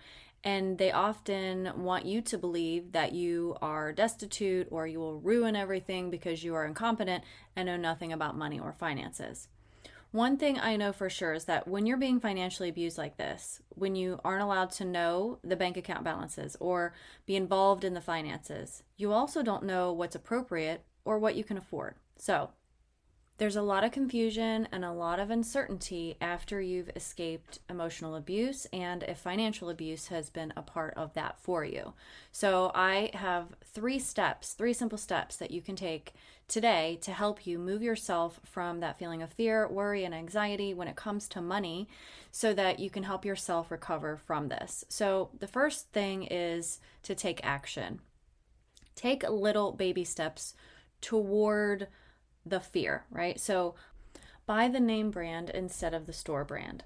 And 0.45 0.78
they 0.78 0.93
often 0.93 1.83
want 1.83 2.07
you 2.07 2.23
to 2.23 2.38
believe 2.38 2.93
that 2.93 3.12
you 3.12 3.57
are 3.61 3.93
destitute 3.93 4.69
or 4.71 4.87
you 4.87 5.00
will 5.00 5.19
ruin 5.19 5.57
everything 5.57 6.11
because 6.11 6.45
you 6.45 6.55
are 6.55 6.64
incompetent 6.64 7.25
and 7.57 7.66
know 7.66 7.76
nothing 7.76 8.12
about 8.12 8.37
money 8.37 8.61
or 8.61 8.73
finances. 8.73 9.49
One 10.12 10.38
thing 10.38 10.59
I 10.59 10.76
know 10.76 10.93
for 10.93 11.11
sure 11.11 11.35
is 11.35 11.45
that 11.45 11.69
when 11.69 11.85
you're 11.85 11.97
being 11.97 12.21
financially 12.21 12.69
abused 12.69 12.97
like 12.97 13.16
this, 13.16 13.61
when 13.71 13.97
you 13.97 14.21
aren't 14.25 14.43
allowed 14.43 14.71
to 14.73 14.85
know 14.85 15.38
the 15.43 15.57
bank 15.57 15.76
account 15.76 16.05
balances 16.05 16.57
or 16.61 16.95
be 17.26 17.37
involved 17.37 17.85
in 17.85 17.93
the 17.93 18.00
finances, 18.00 18.83
you 18.97 19.12
also 19.12 19.43
don't 19.43 19.64
know 19.64 19.93
what's 19.93 20.14
appropriate 20.14 20.85
or 21.05 21.19
what 21.19 21.35
you 21.35 21.45
can 21.45 21.59
afford. 21.59 21.97
So, 22.19 22.50
there's 23.38 23.57
a 23.57 23.62
lot 23.62 23.85
of 23.85 23.93
confusion 23.93 24.66
and 24.73 24.85
a 24.85 24.93
lot 24.93 25.21
of 25.21 25.31
uncertainty 25.31 26.16
after 26.21 26.61
you've 26.61 26.90
escaped 26.97 27.59
emotional 27.69 28.14
abuse 28.14 28.66
and 28.73 29.02
if 29.02 29.19
financial 29.19 29.69
abuse 29.69 30.09
has 30.09 30.31
been 30.31 30.52
a 30.57 30.62
part 30.62 30.95
of 30.97 31.12
that 31.14 31.38
for 31.38 31.64
you. 31.64 31.93
So, 32.33 32.71
I 32.75 33.11
have 33.12 33.49
three 33.62 33.99
steps, 33.99 34.55
three 34.55 34.73
simple 34.73 34.99
steps 34.99 35.37
that 35.37 35.50
you 35.50 35.61
can 35.61 35.76
take 35.76 36.14
today 36.49 36.99
to 37.02 37.12
help 37.12 37.47
you 37.47 37.59
move 37.59 37.83
yourself 37.83 38.40
from 38.45 38.81
that 38.81 38.99
feeling 38.99 39.21
of 39.21 39.33
fear, 39.33 39.69
worry, 39.69 40.05
and 40.05 40.14
anxiety 40.14 40.73
when 40.73 40.88
it 40.88 40.97
comes 40.97 41.28
to 41.28 41.43
money 41.43 41.88
so 42.31 42.55
that 42.55 42.78
you 42.78 42.88
can 42.88 43.02
help 43.02 43.25
yourself 43.25 43.71
recover 43.71 44.16
from 44.16 44.49
this. 44.49 44.85
So, 44.88 45.31
the 45.38 45.49
first 45.49 45.93
thing 45.93 46.25
is 46.25 46.81
to 47.02 47.14
take 47.14 47.40
action. 47.45 48.00
Take 48.95 49.28
little 49.28 49.73
baby 49.73 50.05
steps 50.05 50.55
toward 51.02 51.88
the 52.46 52.60
fear, 52.60 53.04
right? 53.10 53.38
So 53.40 53.74
buy 54.46 54.68
the 54.68 54.80
name 54.80 55.10
brand 55.10 55.50
instead 55.50 55.92
of 55.92 56.06
the 56.06 56.12
store 56.12 56.44
brand, 56.44 56.84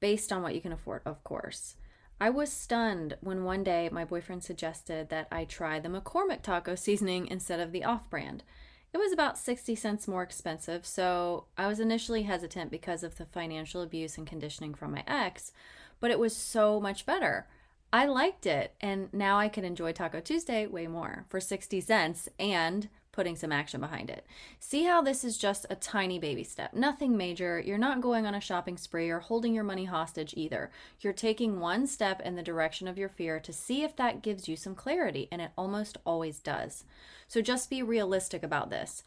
based 0.00 0.32
on 0.32 0.42
what 0.42 0.54
you 0.54 0.60
can 0.60 0.72
afford, 0.72 1.02
of 1.04 1.22
course. 1.22 1.76
I 2.20 2.30
was 2.30 2.50
stunned 2.50 3.16
when 3.20 3.44
one 3.44 3.62
day 3.64 3.88
my 3.92 4.04
boyfriend 4.04 4.42
suggested 4.44 5.10
that 5.10 5.28
I 5.30 5.44
try 5.44 5.78
the 5.78 5.88
McCormick 5.88 6.42
taco 6.42 6.74
seasoning 6.74 7.26
instead 7.26 7.60
of 7.60 7.72
the 7.72 7.84
off 7.84 8.08
brand. 8.08 8.44
It 8.92 8.98
was 8.98 9.12
about 9.12 9.36
60 9.36 9.74
cents 9.74 10.06
more 10.06 10.22
expensive, 10.22 10.86
so 10.86 11.46
I 11.58 11.66
was 11.66 11.80
initially 11.80 12.22
hesitant 12.22 12.70
because 12.70 13.02
of 13.02 13.18
the 13.18 13.26
financial 13.26 13.82
abuse 13.82 14.16
and 14.16 14.26
conditioning 14.26 14.72
from 14.72 14.92
my 14.92 15.02
ex, 15.06 15.52
but 15.98 16.12
it 16.12 16.18
was 16.18 16.36
so 16.36 16.80
much 16.80 17.04
better. 17.04 17.48
I 17.92 18.06
liked 18.06 18.46
it, 18.46 18.74
and 18.80 19.12
now 19.12 19.38
I 19.38 19.48
can 19.48 19.64
enjoy 19.64 19.92
Taco 19.92 20.20
Tuesday 20.20 20.66
way 20.66 20.86
more 20.86 21.26
for 21.28 21.40
60 21.40 21.80
cents 21.80 22.28
and 22.38 22.88
putting 23.14 23.36
some 23.36 23.52
action 23.52 23.80
behind 23.80 24.10
it. 24.10 24.26
See 24.58 24.82
how 24.82 25.00
this 25.00 25.22
is 25.22 25.38
just 25.38 25.66
a 25.70 25.76
tiny 25.76 26.18
baby 26.18 26.42
step, 26.42 26.74
nothing 26.74 27.16
major. 27.16 27.60
You're 27.60 27.78
not 27.78 28.00
going 28.00 28.26
on 28.26 28.34
a 28.34 28.40
shopping 28.40 28.76
spree 28.76 29.08
or 29.08 29.20
holding 29.20 29.54
your 29.54 29.62
money 29.62 29.84
hostage 29.84 30.34
either. 30.36 30.72
You're 30.98 31.12
taking 31.12 31.60
one 31.60 31.86
step 31.86 32.20
in 32.22 32.34
the 32.34 32.42
direction 32.42 32.88
of 32.88 32.98
your 32.98 33.08
fear 33.08 33.38
to 33.38 33.52
see 33.52 33.84
if 33.84 33.94
that 33.96 34.20
gives 34.20 34.48
you 34.48 34.56
some 34.56 34.74
clarity, 34.74 35.28
and 35.30 35.40
it 35.40 35.52
almost 35.56 35.96
always 36.04 36.40
does. 36.40 36.82
So 37.28 37.40
just 37.40 37.70
be 37.70 37.84
realistic 37.84 38.42
about 38.42 38.70
this. 38.70 39.04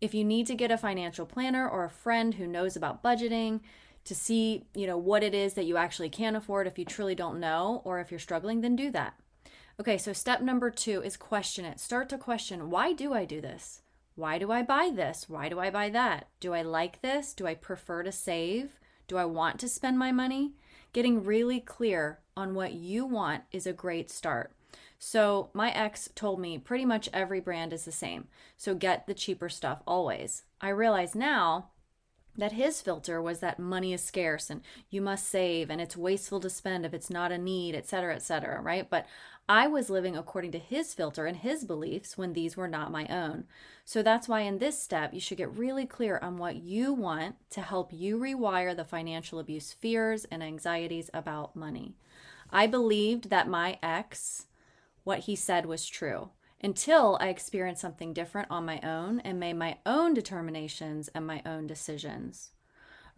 If 0.00 0.14
you 0.14 0.24
need 0.24 0.46
to 0.46 0.54
get 0.54 0.70
a 0.70 0.78
financial 0.78 1.26
planner 1.26 1.68
or 1.68 1.84
a 1.84 1.90
friend 1.90 2.34
who 2.34 2.46
knows 2.46 2.74
about 2.74 3.02
budgeting, 3.02 3.60
to 4.04 4.14
see, 4.14 4.64
you 4.74 4.86
know, 4.86 4.96
what 4.96 5.22
it 5.22 5.34
is 5.34 5.54
that 5.54 5.66
you 5.66 5.76
actually 5.76 6.08
can 6.08 6.34
afford 6.34 6.66
if 6.66 6.76
you 6.78 6.84
truly 6.84 7.14
don't 7.14 7.38
know 7.38 7.82
or 7.84 8.00
if 8.00 8.10
you're 8.10 8.18
struggling, 8.18 8.60
then 8.60 8.74
do 8.74 8.90
that. 8.90 9.14
Okay, 9.80 9.96
so 9.96 10.12
step 10.12 10.40
number 10.42 10.70
two 10.70 11.02
is 11.02 11.16
question 11.16 11.64
it. 11.64 11.80
Start 11.80 12.08
to 12.10 12.18
question 12.18 12.70
why 12.70 12.92
do 12.92 13.14
I 13.14 13.24
do 13.24 13.40
this? 13.40 13.82
Why 14.14 14.38
do 14.38 14.52
I 14.52 14.62
buy 14.62 14.90
this? 14.94 15.28
Why 15.28 15.48
do 15.48 15.58
I 15.58 15.70
buy 15.70 15.88
that? 15.90 16.28
Do 16.40 16.52
I 16.52 16.62
like 16.62 17.00
this? 17.00 17.32
Do 17.32 17.46
I 17.46 17.54
prefer 17.54 18.02
to 18.02 18.12
save? 18.12 18.78
Do 19.08 19.16
I 19.16 19.24
want 19.24 19.58
to 19.60 19.68
spend 19.68 19.98
my 19.98 20.12
money? 20.12 20.52
Getting 20.92 21.24
really 21.24 21.60
clear 21.60 22.20
on 22.36 22.54
what 22.54 22.74
you 22.74 23.06
want 23.06 23.44
is 23.50 23.66
a 23.66 23.72
great 23.72 24.10
start. 24.10 24.52
So, 24.98 25.50
my 25.52 25.70
ex 25.72 26.08
told 26.14 26.38
me 26.38 26.58
pretty 26.58 26.84
much 26.84 27.08
every 27.12 27.40
brand 27.40 27.72
is 27.72 27.84
the 27.84 27.92
same. 27.92 28.28
So, 28.56 28.74
get 28.74 29.06
the 29.06 29.14
cheaper 29.14 29.48
stuff 29.48 29.82
always. 29.86 30.44
I 30.60 30.68
realize 30.68 31.14
now 31.14 31.70
that 32.36 32.52
his 32.52 32.80
filter 32.80 33.20
was 33.20 33.40
that 33.40 33.58
money 33.58 33.92
is 33.92 34.02
scarce 34.02 34.48
and 34.48 34.62
you 34.90 35.02
must 35.02 35.28
save 35.28 35.70
and 35.70 35.80
it's 35.80 35.96
wasteful 35.96 36.40
to 36.40 36.48
spend 36.48 36.86
if 36.86 36.94
it's 36.94 37.10
not 37.10 37.32
a 37.32 37.38
need, 37.38 37.74
etc., 37.74 38.14
etc., 38.14 38.60
right? 38.60 38.88
But 38.88 39.06
I 39.48 39.66
was 39.66 39.90
living 39.90 40.16
according 40.16 40.52
to 40.52 40.58
his 40.58 40.94
filter 40.94 41.26
and 41.26 41.36
his 41.36 41.64
beliefs 41.64 42.16
when 42.16 42.32
these 42.32 42.56
were 42.56 42.68
not 42.68 42.92
my 42.92 43.06
own. 43.06 43.44
So 43.84 44.02
that's 44.02 44.28
why 44.28 44.40
in 44.40 44.58
this 44.58 44.80
step, 44.80 45.12
you 45.12 45.20
should 45.20 45.38
get 45.38 45.56
really 45.56 45.84
clear 45.84 46.18
on 46.22 46.38
what 46.38 46.56
you 46.56 46.92
want 46.92 47.36
to 47.50 47.60
help 47.60 47.92
you 47.92 48.18
rewire 48.18 48.74
the 48.74 48.84
financial 48.84 49.38
abuse 49.38 49.72
fears 49.72 50.24
and 50.30 50.42
anxieties 50.42 51.10
about 51.12 51.56
money. 51.56 51.96
I 52.50 52.66
believed 52.66 53.30
that 53.30 53.48
my 53.48 53.78
ex, 53.82 54.46
what 55.04 55.20
he 55.20 55.34
said 55.34 55.66
was 55.66 55.86
true 55.86 56.30
until 56.62 57.18
I 57.20 57.28
experienced 57.28 57.82
something 57.82 58.12
different 58.12 58.48
on 58.50 58.64
my 58.64 58.80
own 58.82 59.20
and 59.20 59.40
made 59.40 59.54
my 59.54 59.78
own 59.84 60.14
determinations 60.14 61.08
and 61.14 61.26
my 61.26 61.42
own 61.44 61.66
decisions. 61.66 62.52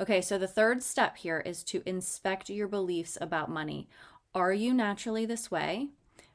Okay, 0.00 0.20
so 0.20 0.38
the 0.38 0.48
third 0.48 0.82
step 0.82 1.18
here 1.18 1.40
is 1.40 1.62
to 1.64 1.82
inspect 1.84 2.48
your 2.48 2.66
beliefs 2.66 3.18
about 3.20 3.50
money. 3.50 3.88
Are 4.34 4.52
you 4.52 4.72
naturally 4.72 5.26
this 5.26 5.50
way? 5.50 5.90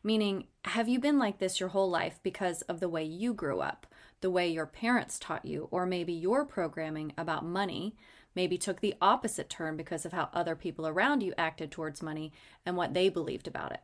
Meaning, 0.09 0.47
have 0.65 0.89
you 0.89 0.97
been 0.97 1.19
like 1.19 1.37
this 1.37 1.59
your 1.59 1.69
whole 1.69 1.87
life 1.87 2.19
because 2.23 2.63
of 2.63 2.79
the 2.79 2.89
way 2.89 3.03
you 3.03 3.31
grew 3.31 3.59
up, 3.59 3.85
the 4.21 4.31
way 4.31 4.49
your 4.49 4.65
parents 4.65 5.19
taught 5.19 5.45
you, 5.45 5.67
or 5.69 5.85
maybe 5.85 6.13
your 6.13 6.45
programming 6.45 7.13
about 7.15 7.45
money 7.45 7.95
maybe 8.33 8.57
took 8.57 8.81
the 8.81 8.95
opposite 9.03 9.51
turn 9.51 9.77
because 9.77 10.07
of 10.07 10.11
how 10.11 10.29
other 10.33 10.55
people 10.55 10.87
around 10.87 11.21
you 11.21 11.35
acted 11.37 11.69
towards 11.69 12.01
money 12.01 12.33
and 12.65 12.75
what 12.75 12.95
they 12.95 13.07
believed 13.07 13.47
about 13.47 13.71
it? 13.71 13.81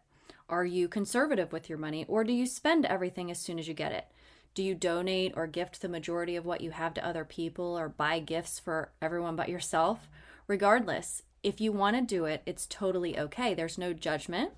Are 0.50 0.66
you 0.66 0.88
conservative 0.88 1.52
with 1.52 1.70
your 1.70 1.78
money 1.78 2.06
or 2.08 2.24
do 2.24 2.34
you 2.34 2.48
spend 2.48 2.88
everything 2.88 3.30
as 3.30 3.38
soon 3.38 3.60
as 3.60 3.68
you 3.68 3.76
get 3.76 3.92
it? 3.92 4.08
Do 4.56 4.64
you 4.64 4.74
donate 4.74 5.34
or 5.36 5.46
gift 5.46 5.80
the 5.80 5.88
majority 5.88 6.36
of 6.36 6.44
what 6.44 6.62
you 6.62 6.72
have 6.72 6.96
to 6.96 7.06
other 7.06 7.24
people 7.24 7.78
or 7.78 7.88
buy 7.88 8.18
gifts 8.18 8.58
for 8.58 8.90
everyone 9.00 9.36
but 9.36 9.48
yourself? 9.48 10.10
Regardless, 10.48 11.22
if 11.44 11.62
you 11.62 11.72
want 11.72 11.96
to 11.96 12.02
do 12.02 12.26
it, 12.26 12.42
it's 12.48 12.66
totally 12.66 13.16
okay. 13.20 13.54
There's 13.54 13.78
no 13.78 13.94
judgment 13.94 14.54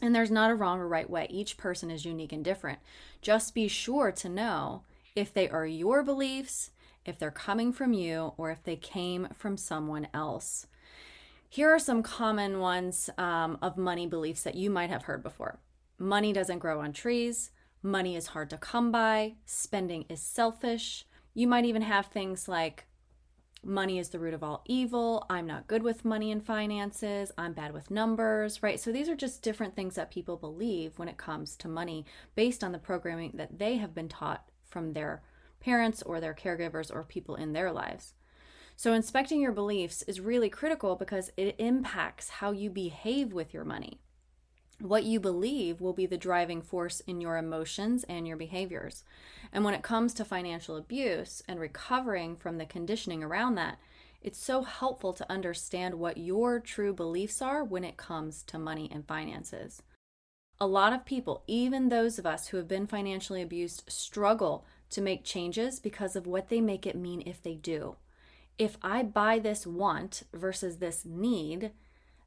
and 0.00 0.14
there's 0.14 0.30
not 0.30 0.50
a 0.50 0.54
wrong 0.54 0.80
or 0.80 0.88
right 0.88 1.08
way. 1.08 1.26
Each 1.30 1.56
person 1.56 1.90
is 1.90 2.04
unique 2.04 2.32
and 2.32 2.44
different. 2.44 2.78
Just 3.20 3.54
be 3.54 3.68
sure 3.68 4.12
to 4.12 4.28
know 4.28 4.82
if 5.14 5.32
they 5.32 5.48
are 5.48 5.66
your 5.66 6.02
beliefs, 6.02 6.70
if 7.04 7.18
they're 7.18 7.30
coming 7.30 7.72
from 7.72 7.92
you, 7.92 8.32
or 8.36 8.50
if 8.50 8.62
they 8.62 8.76
came 8.76 9.28
from 9.34 9.56
someone 9.56 10.08
else. 10.14 10.66
Here 11.48 11.70
are 11.70 11.78
some 11.78 12.02
common 12.02 12.60
ones 12.60 13.08
um, 13.16 13.58
of 13.62 13.76
money 13.76 14.06
beliefs 14.06 14.42
that 14.42 14.54
you 14.54 14.70
might 14.70 14.90
have 14.90 15.04
heard 15.04 15.22
before 15.22 15.58
money 15.98 16.32
doesn't 16.32 16.60
grow 16.60 16.80
on 16.80 16.92
trees, 16.92 17.50
money 17.82 18.16
is 18.16 18.28
hard 18.28 18.50
to 18.50 18.56
come 18.56 18.92
by, 18.92 19.34
spending 19.44 20.04
is 20.08 20.20
selfish. 20.20 21.04
You 21.34 21.46
might 21.46 21.64
even 21.64 21.82
have 21.82 22.06
things 22.06 22.48
like 22.48 22.86
money 23.64 23.98
is 23.98 24.08
the 24.10 24.18
root 24.18 24.34
of 24.34 24.42
all 24.42 24.62
evil, 24.66 25.26
I'm 25.28 25.46
not 25.46 25.66
good 25.66 25.82
with 25.82 26.04
money 26.04 26.30
and 26.30 26.44
finances, 26.44 27.32
I'm 27.36 27.52
bad 27.52 27.72
with 27.72 27.90
numbers, 27.90 28.62
right? 28.62 28.78
So 28.78 28.92
these 28.92 29.08
are 29.08 29.16
just 29.16 29.42
different 29.42 29.74
things 29.74 29.94
that 29.96 30.10
people 30.10 30.36
believe 30.36 30.98
when 30.98 31.08
it 31.08 31.16
comes 31.16 31.56
to 31.56 31.68
money 31.68 32.04
based 32.34 32.62
on 32.62 32.72
the 32.72 32.78
programming 32.78 33.32
that 33.34 33.58
they 33.58 33.76
have 33.76 33.94
been 33.94 34.08
taught 34.08 34.48
from 34.68 34.92
their 34.92 35.22
parents 35.60 36.02
or 36.02 36.20
their 36.20 36.34
caregivers 36.34 36.94
or 36.94 37.02
people 37.02 37.34
in 37.34 37.52
their 37.52 37.72
lives. 37.72 38.14
So, 38.76 38.92
inspecting 38.92 39.40
your 39.40 39.52
beliefs 39.52 40.02
is 40.02 40.20
really 40.20 40.48
critical 40.48 40.94
because 40.94 41.32
it 41.36 41.56
impacts 41.58 42.28
how 42.28 42.52
you 42.52 42.70
behave 42.70 43.32
with 43.32 43.52
your 43.52 43.64
money. 43.64 43.98
What 44.80 45.04
you 45.04 45.18
believe 45.18 45.80
will 45.80 45.92
be 45.92 46.06
the 46.06 46.16
driving 46.16 46.62
force 46.62 47.00
in 47.00 47.20
your 47.20 47.36
emotions 47.36 48.04
and 48.08 48.28
your 48.28 48.36
behaviors. 48.36 49.02
And 49.52 49.64
when 49.64 49.74
it 49.74 49.82
comes 49.82 50.14
to 50.14 50.24
financial 50.24 50.76
abuse 50.76 51.42
and 51.48 51.58
recovering 51.58 52.36
from 52.36 52.58
the 52.58 52.66
conditioning 52.66 53.24
around 53.24 53.56
that, 53.56 53.78
it's 54.22 54.38
so 54.38 54.62
helpful 54.62 55.12
to 55.14 55.30
understand 55.30 55.94
what 55.94 56.16
your 56.16 56.60
true 56.60 56.92
beliefs 56.92 57.42
are 57.42 57.64
when 57.64 57.82
it 57.82 57.96
comes 57.96 58.42
to 58.44 58.58
money 58.58 58.88
and 58.92 59.06
finances. 59.06 59.82
A 60.60 60.66
lot 60.66 60.92
of 60.92 61.04
people, 61.04 61.42
even 61.46 61.88
those 61.88 62.18
of 62.18 62.26
us 62.26 62.48
who 62.48 62.56
have 62.56 62.68
been 62.68 62.86
financially 62.86 63.42
abused, 63.42 63.84
struggle 63.88 64.64
to 64.90 65.00
make 65.00 65.24
changes 65.24 65.78
because 65.80 66.16
of 66.16 66.26
what 66.26 66.48
they 66.48 66.60
make 66.60 66.86
it 66.86 66.96
mean 66.96 67.22
if 67.26 67.42
they 67.42 67.54
do. 67.54 67.96
if 68.58 68.76
I 68.82 69.04
buy 69.04 69.38
this 69.38 69.66
want 69.66 70.24
versus 70.32 70.76
this 70.76 71.04
need, 71.04 71.70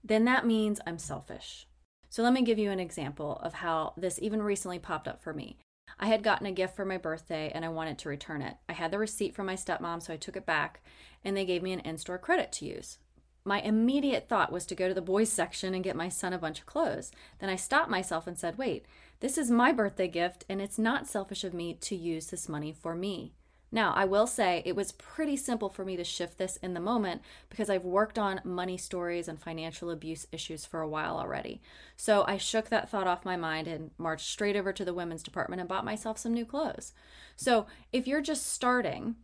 then 0.04 0.26
that 0.26 0.46
means 0.46 0.80
I'm 0.88 0.98
selfish. 0.98 1.68
So 2.12 2.24
let 2.24 2.34
me 2.34 2.42
give 2.42 2.60
you 2.60 2.72
an 2.72 2.80
example 2.82 3.40
of 3.42 3.54
how 3.54 3.94
this 3.96 4.20
even 4.22 4.44
recently 4.44 4.80
popped 4.80 5.08
up 5.08 5.24
for 5.24 5.34
me. 5.34 5.58
I 5.98 6.08
had 6.08 6.24
gotten 6.24 6.46
a 6.46 6.52
gift 6.52 6.76
for 6.76 6.84
my 6.84 6.98
birthday 6.98 7.50
and 7.56 7.64
I 7.64 7.70
wanted 7.70 7.98
to 8.00 8.10
return 8.10 8.42
it. 8.42 8.58
I 8.68 8.74
had 8.74 8.92
the 8.92 9.00
receipt 9.00 9.34
from 9.34 9.46
my 9.46 9.56
stepmom, 9.56 10.04
so 10.04 10.14
I 10.14 10.18
took 10.18 10.36
it 10.36 10.46
back 10.46 10.84
and 11.24 11.38
they 11.38 11.46
gave 11.46 11.64
me 11.64 11.72
an 11.72 11.80
in 11.80 11.98
store 11.98 12.18
credit 12.18 12.52
to 12.54 12.66
use. 12.66 12.98
My 13.46 13.62
immediate 13.62 14.28
thought 14.28 14.52
was 14.52 14.66
to 14.66 14.76
go 14.76 14.90
to 14.90 14.94
the 14.94 15.02
boys 15.02 15.32
section 15.32 15.74
and 15.74 15.86
get 15.86 15.96
my 15.96 16.10
son 16.10 16.34
a 16.34 16.38
bunch 16.38 16.60
of 16.60 16.66
clothes. 16.66 17.14
Then 17.40 17.50
I 17.50 17.56
stopped 17.56 17.90
myself 17.90 18.28
and 18.28 18.38
said, 18.38 18.58
wait, 18.58 18.86
this 19.22 19.38
is 19.38 19.50
my 19.50 19.72
birthday 19.72 20.10
gift 20.10 20.44
and 20.50 20.62
it's 20.62 20.78
not 20.78 21.08
selfish 21.08 21.46
of 21.46 21.54
me 21.54 21.76
to 21.76 21.96
use 21.96 22.28
this 22.28 22.50
money 22.50 22.74
for 22.74 22.94
me. 22.94 23.32
Now, 23.72 23.94
I 23.96 24.04
will 24.04 24.28
say 24.28 24.62
it 24.66 24.76
was 24.76 24.92
pretty 24.92 25.38
simple 25.38 25.70
for 25.70 25.86
me 25.86 25.96
to 25.96 26.04
shift 26.04 26.38
this 26.38 26.58
in 26.58 26.74
the 26.74 26.82
moment 26.82 27.22
because 27.50 27.70
I've 27.70 27.86
worked 27.86 28.20
on 28.20 28.42
money 28.44 28.78
stories 28.78 29.30
and 29.30 29.40
financial 29.40 29.90
abuse 29.90 30.28
issues 30.32 30.66
for 30.66 30.82
a 30.82 30.90
while 30.90 31.18
already. 31.18 31.62
So 31.96 32.26
I 32.28 32.36
shook 32.38 32.68
that 32.70 32.90
thought 32.90 33.08
off 33.08 33.24
my 33.24 33.38
mind 33.38 33.68
and 33.68 33.92
marched 33.98 34.28
straight 34.28 34.58
over 34.58 34.74
to 34.74 34.84
the 34.84 34.94
women's 34.94 35.24
department 35.24 35.62
and 35.62 35.70
bought 35.70 35.86
myself 35.86 36.18
some 36.18 36.34
new 36.34 36.46
clothes. 36.46 36.92
So 37.38 37.66
if 37.94 38.08
you're 38.08 38.22
just 38.22 38.46
starting, 38.52 39.16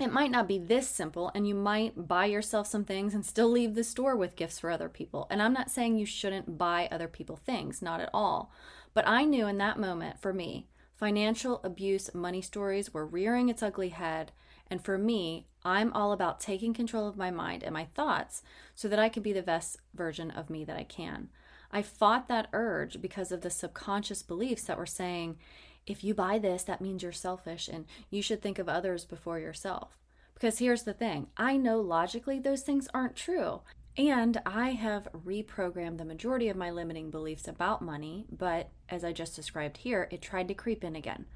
it 0.00 0.12
might 0.12 0.30
not 0.30 0.46
be 0.46 0.58
this 0.58 0.88
simple, 0.88 1.30
and 1.34 1.46
you 1.46 1.54
might 1.54 2.06
buy 2.06 2.26
yourself 2.26 2.68
some 2.68 2.84
things 2.84 3.14
and 3.14 3.26
still 3.26 3.48
leave 3.48 3.74
the 3.74 3.82
store 3.82 4.14
with 4.14 4.36
gifts 4.36 4.60
for 4.60 4.70
other 4.70 4.88
people. 4.88 5.26
And 5.30 5.42
I'm 5.42 5.52
not 5.52 5.70
saying 5.70 5.98
you 5.98 6.06
shouldn't 6.06 6.56
buy 6.56 6.88
other 6.90 7.08
people 7.08 7.36
things, 7.36 7.82
not 7.82 8.00
at 8.00 8.10
all. 8.14 8.52
But 8.94 9.08
I 9.08 9.24
knew 9.24 9.46
in 9.46 9.58
that 9.58 9.78
moment 9.78 10.20
for 10.20 10.32
me, 10.32 10.68
Financial 10.98 11.60
abuse 11.62 12.12
money 12.12 12.42
stories 12.42 12.92
were 12.92 13.06
rearing 13.06 13.48
its 13.48 13.62
ugly 13.62 13.90
head, 13.90 14.32
and 14.68 14.84
for 14.84 14.98
me, 14.98 15.46
I'm 15.64 15.92
all 15.92 16.10
about 16.10 16.40
taking 16.40 16.74
control 16.74 17.06
of 17.06 17.16
my 17.16 17.30
mind 17.30 17.62
and 17.62 17.72
my 17.72 17.84
thoughts 17.84 18.42
so 18.74 18.88
that 18.88 18.98
I 18.98 19.08
can 19.08 19.22
be 19.22 19.32
the 19.32 19.40
best 19.40 19.76
version 19.94 20.32
of 20.32 20.50
me 20.50 20.64
that 20.64 20.76
I 20.76 20.82
can. 20.82 21.28
I 21.70 21.82
fought 21.82 22.26
that 22.26 22.48
urge 22.52 23.00
because 23.00 23.30
of 23.30 23.42
the 23.42 23.50
subconscious 23.50 24.24
beliefs 24.24 24.64
that 24.64 24.76
were 24.76 24.86
saying, 24.86 25.38
if 25.86 26.02
you 26.02 26.14
buy 26.14 26.36
this, 26.40 26.64
that 26.64 26.80
means 26.80 27.04
you're 27.04 27.12
selfish 27.12 27.68
and 27.68 27.84
you 28.10 28.20
should 28.20 28.42
think 28.42 28.58
of 28.58 28.68
others 28.68 29.04
before 29.04 29.38
yourself. 29.38 29.96
Because 30.34 30.58
here's 30.58 30.82
the 30.82 30.92
thing 30.92 31.28
I 31.36 31.56
know 31.56 31.80
logically 31.80 32.40
those 32.40 32.62
things 32.62 32.88
aren't 32.92 33.14
true. 33.14 33.60
And 33.98 34.40
I 34.46 34.70
have 34.70 35.08
reprogrammed 35.26 35.98
the 35.98 36.04
majority 36.04 36.48
of 36.48 36.56
my 36.56 36.70
limiting 36.70 37.10
beliefs 37.10 37.48
about 37.48 37.82
money, 37.82 38.26
but 38.30 38.70
as 38.88 39.02
I 39.02 39.12
just 39.12 39.34
described 39.34 39.78
here, 39.78 40.06
it 40.12 40.22
tried 40.22 40.46
to 40.48 40.54
creep 40.54 40.84
in 40.84 40.94
again. 40.94 41.26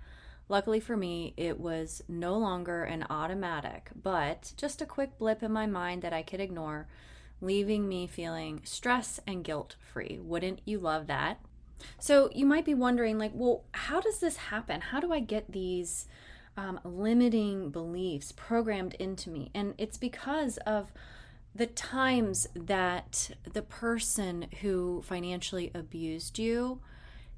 Luckily 0.49 0.79
for 0.79 0.97
me, 0.97 1.35
it 1.37 1.59
was 1.59 2.03
no 2.09 2.39
longer 2.39 2.85
an 2.85 3.05
automatic, 3.11 3.91
but 4.01 4.53
just 4.57 4.81
a 4.81 4.87
quick 4.87 5.19
blip 5.19 5.43
in 5.43 5.51
my 5.51 5.67
mind 5.67 6.03
that 6.03 6.13
I 6.13 6.23
could 6.23 6.39
ignore, 6.39 6.87
leaving 7.41 7.89
me 7.89 8.07
feeling 8.07 8.61
stress 8.63 9.19
and 9.27 9.43
guilt 9.43 9.75
free. 9.81 10.21
Wouldn't 10.23 10.61
you 10.65 10.79
love 10.79 11.09
that? 11.09 11.41
So 11.99 12.31
you 12.33 12.47
might 12.47 12.65
be 12.65 12.75
wondering, 12.75 13.19
like, 13.19 13.33
well, 13.35 13.65
how 13.73 14.01
does 14.01 14.21
this 14.21 14.37
happen? 14.37 14.81
How 14.81 15.01
do 15.01 15.13
I 15.13 15.19
get 15.19 15.51
these 15.51 16.07
um, 16.57 16.79
limiting 16.85 17.71
beliefs 17.71 18.31
programmed 18.31 18.95
into 18.95 19.31
me? 19.31 19.51
And 19.53 19.75
it's 19.79 19.97
because 19.97 20.59
of 20.59 20.93
the 21.55 21.67
times 21.67 22.49
that 22.55 23.31
the 23.53 23.63
person 23.63 24.47
who 24.63 25.03
financially 25.03 25.71
abused 25.75 26.39
you 26.39 26.81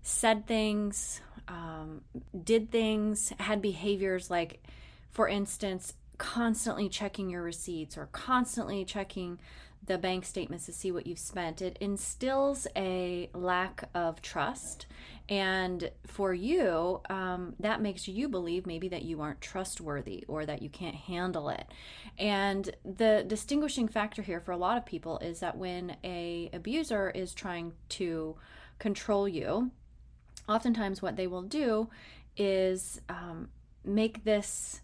said 0.02 0.46
things, 0.46 1.20
um, 1.48 2.02
did 2.44 2.70
things, 2.70 3.32
had 3.40 3.60
behaviors 3.60 4.30
like, 4.30 4.62
for 5.10 5.26
instance, 5.28 5.94
constantly 6.18 6.88
checking 6.88 7.28
your 7.30 7.42
receipts 7.42 7.96
or 7.98 8.06
constantly 8.12 8.84
checking 8.84 9.38
the 9.86 9.98
bank 9.98 10.24
statements 10.24 10.66
to 10.66 10.72
see 10.72 10.90
what 10.90 11.06
you've 11.06 11.18
spent, 11.18 11.60
it 11.60 11.76
instills 11.80 12.66
a 12.76 13.28
lack 13.34 13.88
of 13.94 14.22
trust. 14.22 14.86
And 15.28 15.90
for 16.06 16.34
you, 16.34 17.00
um, 17.08 17.54
that 17.60 17.80
makes 17.80 18.08
you 18.08 18.28
believe 18.28 18.66
maybe 18.66 18.88
that 18.88 19.02
you 19.02 19.20
aren't 19.20 19.40
trustworthy 19.40 20.24
or 20.28 20.44
that 20.44 20.62
you 20.62 20.68
can't 20.68 20.94
handle 20.94 21.48
it. 21.48 21.66
And 22.18 22.70
the 22.84 23.24
distinguishing 23.26 23.88
factor 23.88 24.22
here 24.22 24.40
for 24.40 24.52
a 24.52 24.56
lot 24.56 24.76
of 24.76 24.84
people 24.84 25.18
is 25.18 25.40
that 25.40 25.56
when 25.56 25.96
a 26.04 26.50
abuser 26.52 27.10
is 27.10 27.32
trying 27.34 27.72
to 27.90 28.36
control 28.78 29.26
you, 29.26 29.70
oftentimes 30.48 31.00
what 31.00 31.16
they 31.16 31.26
will 31.26 31.42
do 31.42 31.88
is 32.36 33.00
um, 33.08 33.48
make 33.84 34.24
this 34.24 34.80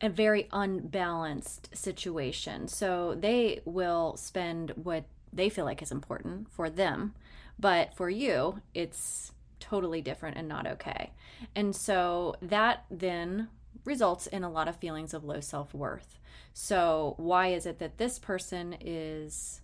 a 0.00 0.08
very 0.08 0.48
unbalanced 0.52 1.76
situation. 1.76 2.68
So 2.68 3.16
they 3.18 3.60
will 3.64 4.16
spend 4.16 4.70
what 4.70 5.04
they 5.32 5.48
feel 5.48 5.64
like 5.64 5.82
is 5.82 5.92
important 5.92 6.50
for 6.50 6.70
them, 6.70 7.14
but 7.58 7.94
for 7.94 8.08
you, 8.10 8.60
it's 8.74 9.32
totally 9.60 10.00
different 10.00 10.36
and 10.36 10.48
not 10.48 10.66
okay. 10.66 11.10
And 11.54 11.76
so 11.76 12.34
that 12.42 12.84
then 12.90 13.48
results 13.84 14.26
in 14.26 14.44
a 14.44 14.50
lot 14.50 14.68
of 14.68 14.76
feelings 14.76 15.14
of 15.14 15.24
low 15.24 15.40
self 15.40 15.74
worth. 15.74 16.18
So, 16.52 17.14
why 17.16 17.48
is 17.48 17.66
it 17.66 17.78
that 17.78 17.98
this 17.98 18.18
person 18.18 18.76
is 18.80 19.60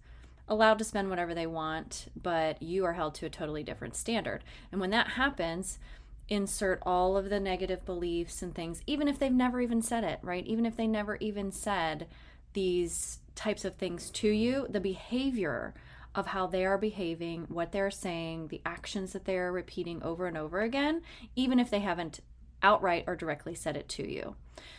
allowed 0.49 0.79
to 0.79 0.85
spend 0.85 1.11
whatever 1.11 1.35
they 1.35 1.47
want, 1.47 2.07
but 2.21 2.63
you 2.63 2.85
are 2.85 2.93
held 2.93 3.15
to 3.17 3.27
a 3.27 3.31
totally 3.31 3.65
different 3.65 3.97
standard? 3.97 4.45
And 4.71 4.81
when 4.81 4.91
that 4.91 5.09
happens, 5.09 5.79
insert 6.29 6.83
all 6.85 7.17
of 7.17 7.31
the 7.31 7.41
negative 7.41 7.85
beliefs 7.85 8.43
and 8.43 8.55
things, 8.55 8.83
even 8.87 9.09
if 9.09 9.19
they've 9.19 9.33
never 9.33 9.61
even 9.61 9.83
said 9.83 10.05
it, 10.05 10.19
right? 10.23 10.47
Even 10.47 10.67
if 10.67 10.77
they 10.77 10.87
never 10.87 11.17
even 11.17 11.53
said 11.53 12.07
these 12.53 13.21
types 13.35 13.65
of 13.65 13.77
things 13.77 14.11
to 14.11 14.29
you, 14.29 14.67
the 14.69 14.81
behavior 14.81 15.75
of 16.15 16.29
how 16.29 16.47
they 16.47 16.65
are 16.65 16.79
behaving, 16.79 17.45
what 17.49 17.73
they're 17.73 17.91
saying, 17.91 18.49
the 18.49 18.63
actions 18.65 19.13
that 19.13 19.27
they 19.27 19.37
are 19.37 19.53
repeating 19.53 20.03
over 20.03 20.27
and 20.27 20.39
over 20.39 20.63
again, 20.63 21.03
even 21.37 21.61
if 21.61 21.71
they 21.71 21.81
haven't 21.81 22.21
outright 22.63 23.05
or 23.07 23.15
directly 23.15 23.55
said 23.55 23.77
it 23.77 23.89
to 23.89 24.11
you. 24.11 24.35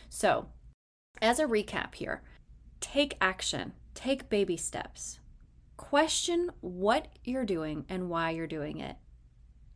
So, 0.09 0.47
as 1.21 1.39
a 1.39 1.45
recap 1.45 1.95
here, 1.95 2.23
take 2.79 3.15
action, 3.21 3.73
take 3.93 4.29
baby 4.29 4.57
steps. 4.57 5.19
Question 5.77 6.49
what 6.61 7.07
you're 7.23 7.45
doing 7.45 7.85
and 7.87 8.09
why 8.09 8.31
you're 8.31 8.47
doing 8.47 8.79
it. 8.79 8.95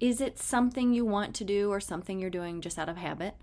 Is 0.02 0.20
it 0.20 0.40
something 0.40 0.94
you 0.94 1.06
want 1.06 1.36
to 1.36 1.44
do 1.44 1.70
or 1.70 1.80
something 1.80 2.18
you're 2.18 2.32
doing 2.32 2.60
just 2.60 2.80
out 2.80 2.90
of 2.90 2.98
habit? 2.98 3.36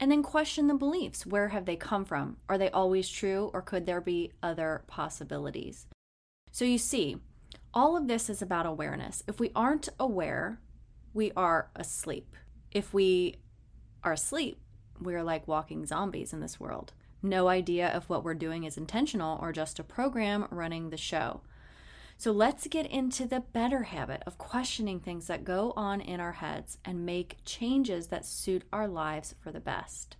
And 0.00 0.10
then 0.10 0.22
question 0.22 0.66
the 0.66 0.74
beliefs. 0.74 1.26
Where 1.26 1.48
have 1.48 1.66
they 1.66 1.76
come 1.76 2.06
from? 2.06 2.38
Are 2.48 2.56
they 2.56 2.70
always 2.70 3.06
true 3.06 3.50
or 3.52 3.60
could 3.60 3.84
there 3.84 4.00
be 4.00 4.32
other 4.42 4.82
possibilities? 4.86 5.86
So 6.52 6.64
you 6.64 6.78
see, 6.78 7.18
all 7.74 7.98
of 7.98 8.08
this 8.08 8.30
is 8.30 8.40
about 8.40 8.64
awareness. 8.64 9.22
If 9.28 9.38
we 9.38 9.50
aren't 9.54 9.90
aware, 10.00 10.58
we 11.12 11.32
are 11.36 11.68
asleep. 11.76 12.34
If 12.72 12.94
we 12.94 13.36
are 14.02 14.12
asleep, 14.12 14.58
we're 14.98 15.22
like 15.22 15.46
walking 15.46 15.84
zombies 15.84 16.32
in 16.32 16.40
this 16.40 16.58
world. 16.58 16.94
No 17.22 17.48
idea 17.48 17.94
if 17.94 18.08
what 18.08 18.24
we're 18.24 18.32
doing 18.32 18.64
is 18.64 18.78
intentional 18.78 19.38
or 19.42 19.52
just 19.52 19.78
a 19.78 19.84
program 19.84 20.46
running 20.50 20.88
the 20.88 20.96
show. 20.96 21.42
So 22.18 22.32
let's 22.32 22.66
get 22.66 22.86
into 22.86 23.26
the 23.26 23.40
better 23.40 23.84
habit 23.84 24.22
of 24.26 24.38
questioning 24.38 25.00
things 25.00 25.26
that 25.26 25.44
go 25.44 25.74
on 25.76 26.00
in 26.00 26.18
our 26.18 26.32
heads 26.32 26.78
and 26.84 27.04
make 27.04 27.36
changes 27.44 28.06
that 28.06 28.24
suit 28.24 28.64
our 28.72 28.88
lives 28.88 29.34
for 29.40 29.52
the 29.52 29.60
best. 29.60 30.16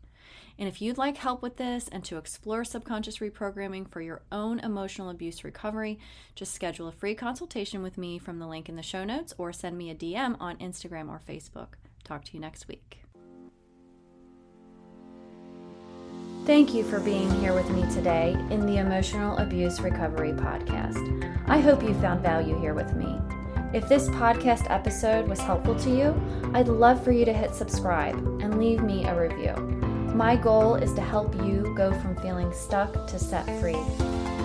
And 0.58 0.68
if 0.68 0.80
you'd 0.80 0.98
like 0.98 1.16
help 1.16 1.42
with 1.42 1.56
this 1.56 1.88
and 1.88 2.04
to 2.04 2.16
explore 2.16 2.64
subconscious 2.64 3.18
reprogramming 3.18 3.88
for 3.88 4.00
your 4.00 4.22
own 4.30 4.58
emotional 4.60 5.10
abuse 5.10 5.44
recovery, 5.44 5.98
just 6.34 6.54
schedule 6.54 6.88
a 6.88 6.92
free 6.92 7.14
consultation 7.14 7.82
with 7.82 7.98
me 7.98 8.18
from 8.18 8.38
the 8.38 8.46
link 8.46 8.68
in 8.68 8.76
the 8.76 8.82
show 8.82 9.04
notes 9.04 9.34
or 9.38 9.52
send 9.52 9.76
me 9.76 9.90
a 9.90 9.94
DM 9.94 10.36
on 10.40 10.56
Instagram 10.56 11.08
or 11.08 11.20
Facebook. 11.26 11.74
Talk 12.04 12.24
to 12.24 12.34
you 12.34 12.40
next 12.40 12.68
week. 12.68 13.05
Thank 16.46 16.72
you 16.74 16.84
for 16.84 17.00
being 17.00 17.28
here 17.40 17.52
with 17.52 17.68
me 17.70 17.82
today 17.92 18.36
in 18.50 18.66
the 18.66 18.76
Emotional 18.76 19.36
Abuse 19.38 19.80
Recovery 19.80 20.30
Podcast. 20.30 21.42
I 21.48 21.58
hope 21.58 21.82
you 21.82 21.92
found 21.94 22.22
value 22.22 22.56
here 22.60 22.72
with 22.72 22.94
me. 22.94 23.18
If 23.72 23.88
this 23.88 24.08
podcast 24.10 24.70
episode 24.70 25.26
was 25.26 25.40
helpful 25.40 25.74
to 25.80 25.90
you, 25.90 26.14
I'd 26.54 26.68
love 26.68 27.02
for 27.02 27.10
you 27.10 27.24
to 27.24 27.32
hit 27.32 27.52
subscribe 27.52 28.14
and 28.40 28.60
leave 28.60 28.84
me 28.84 29.06
a 29.06 29.20
review. 29.20 29.56
My 30.14 30.36
goal 30.36 30.76
is 30.76 30.94
to 30.94 31.00
help 31.00 31.34
you 31.34 31.74
go 31.76 31.92
from 32.00 32.14
feeling 32.22 32.52
stuck 32.52 33.08
to 33.08 33.18
set 33.18 33.44
free. 33.60 33.82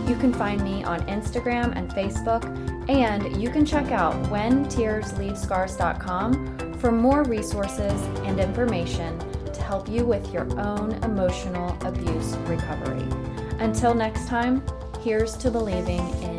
You 0.07 0.15
can 0.15 0.33
find 0.33 0.63
me 0.63 0.83
on 0.83 1.01
Instagram 1.01 1.75
and 1.75 1.91
Facebook, 1.91 2.43
and 2.89 3.39
you 3.39 3.51
can 3.51 3.63
check 3.63 3.91
out 3.91 4.15
whentearsleavescars.com 4.23 6.79
for 6.79 6.91
more 6.91 7.21
resources 7.25 8.01
and 8.25 8.39
information 8.39 9.19
help 9.71 9.88
you 9.88 10.03
with 10.03 10.34
your 10.34 10.43
own 10.60 10.91
emotional 11.05 11.77
abuse 11.86 12.36
recovery. 12.39 13.07
Until 13.60 13.93
next 13.93 14.27
time, 14.27 14.62
here's 14.99 15.38
to 15.38 15.49
believing 15.49 16.05
in 16.21 16.31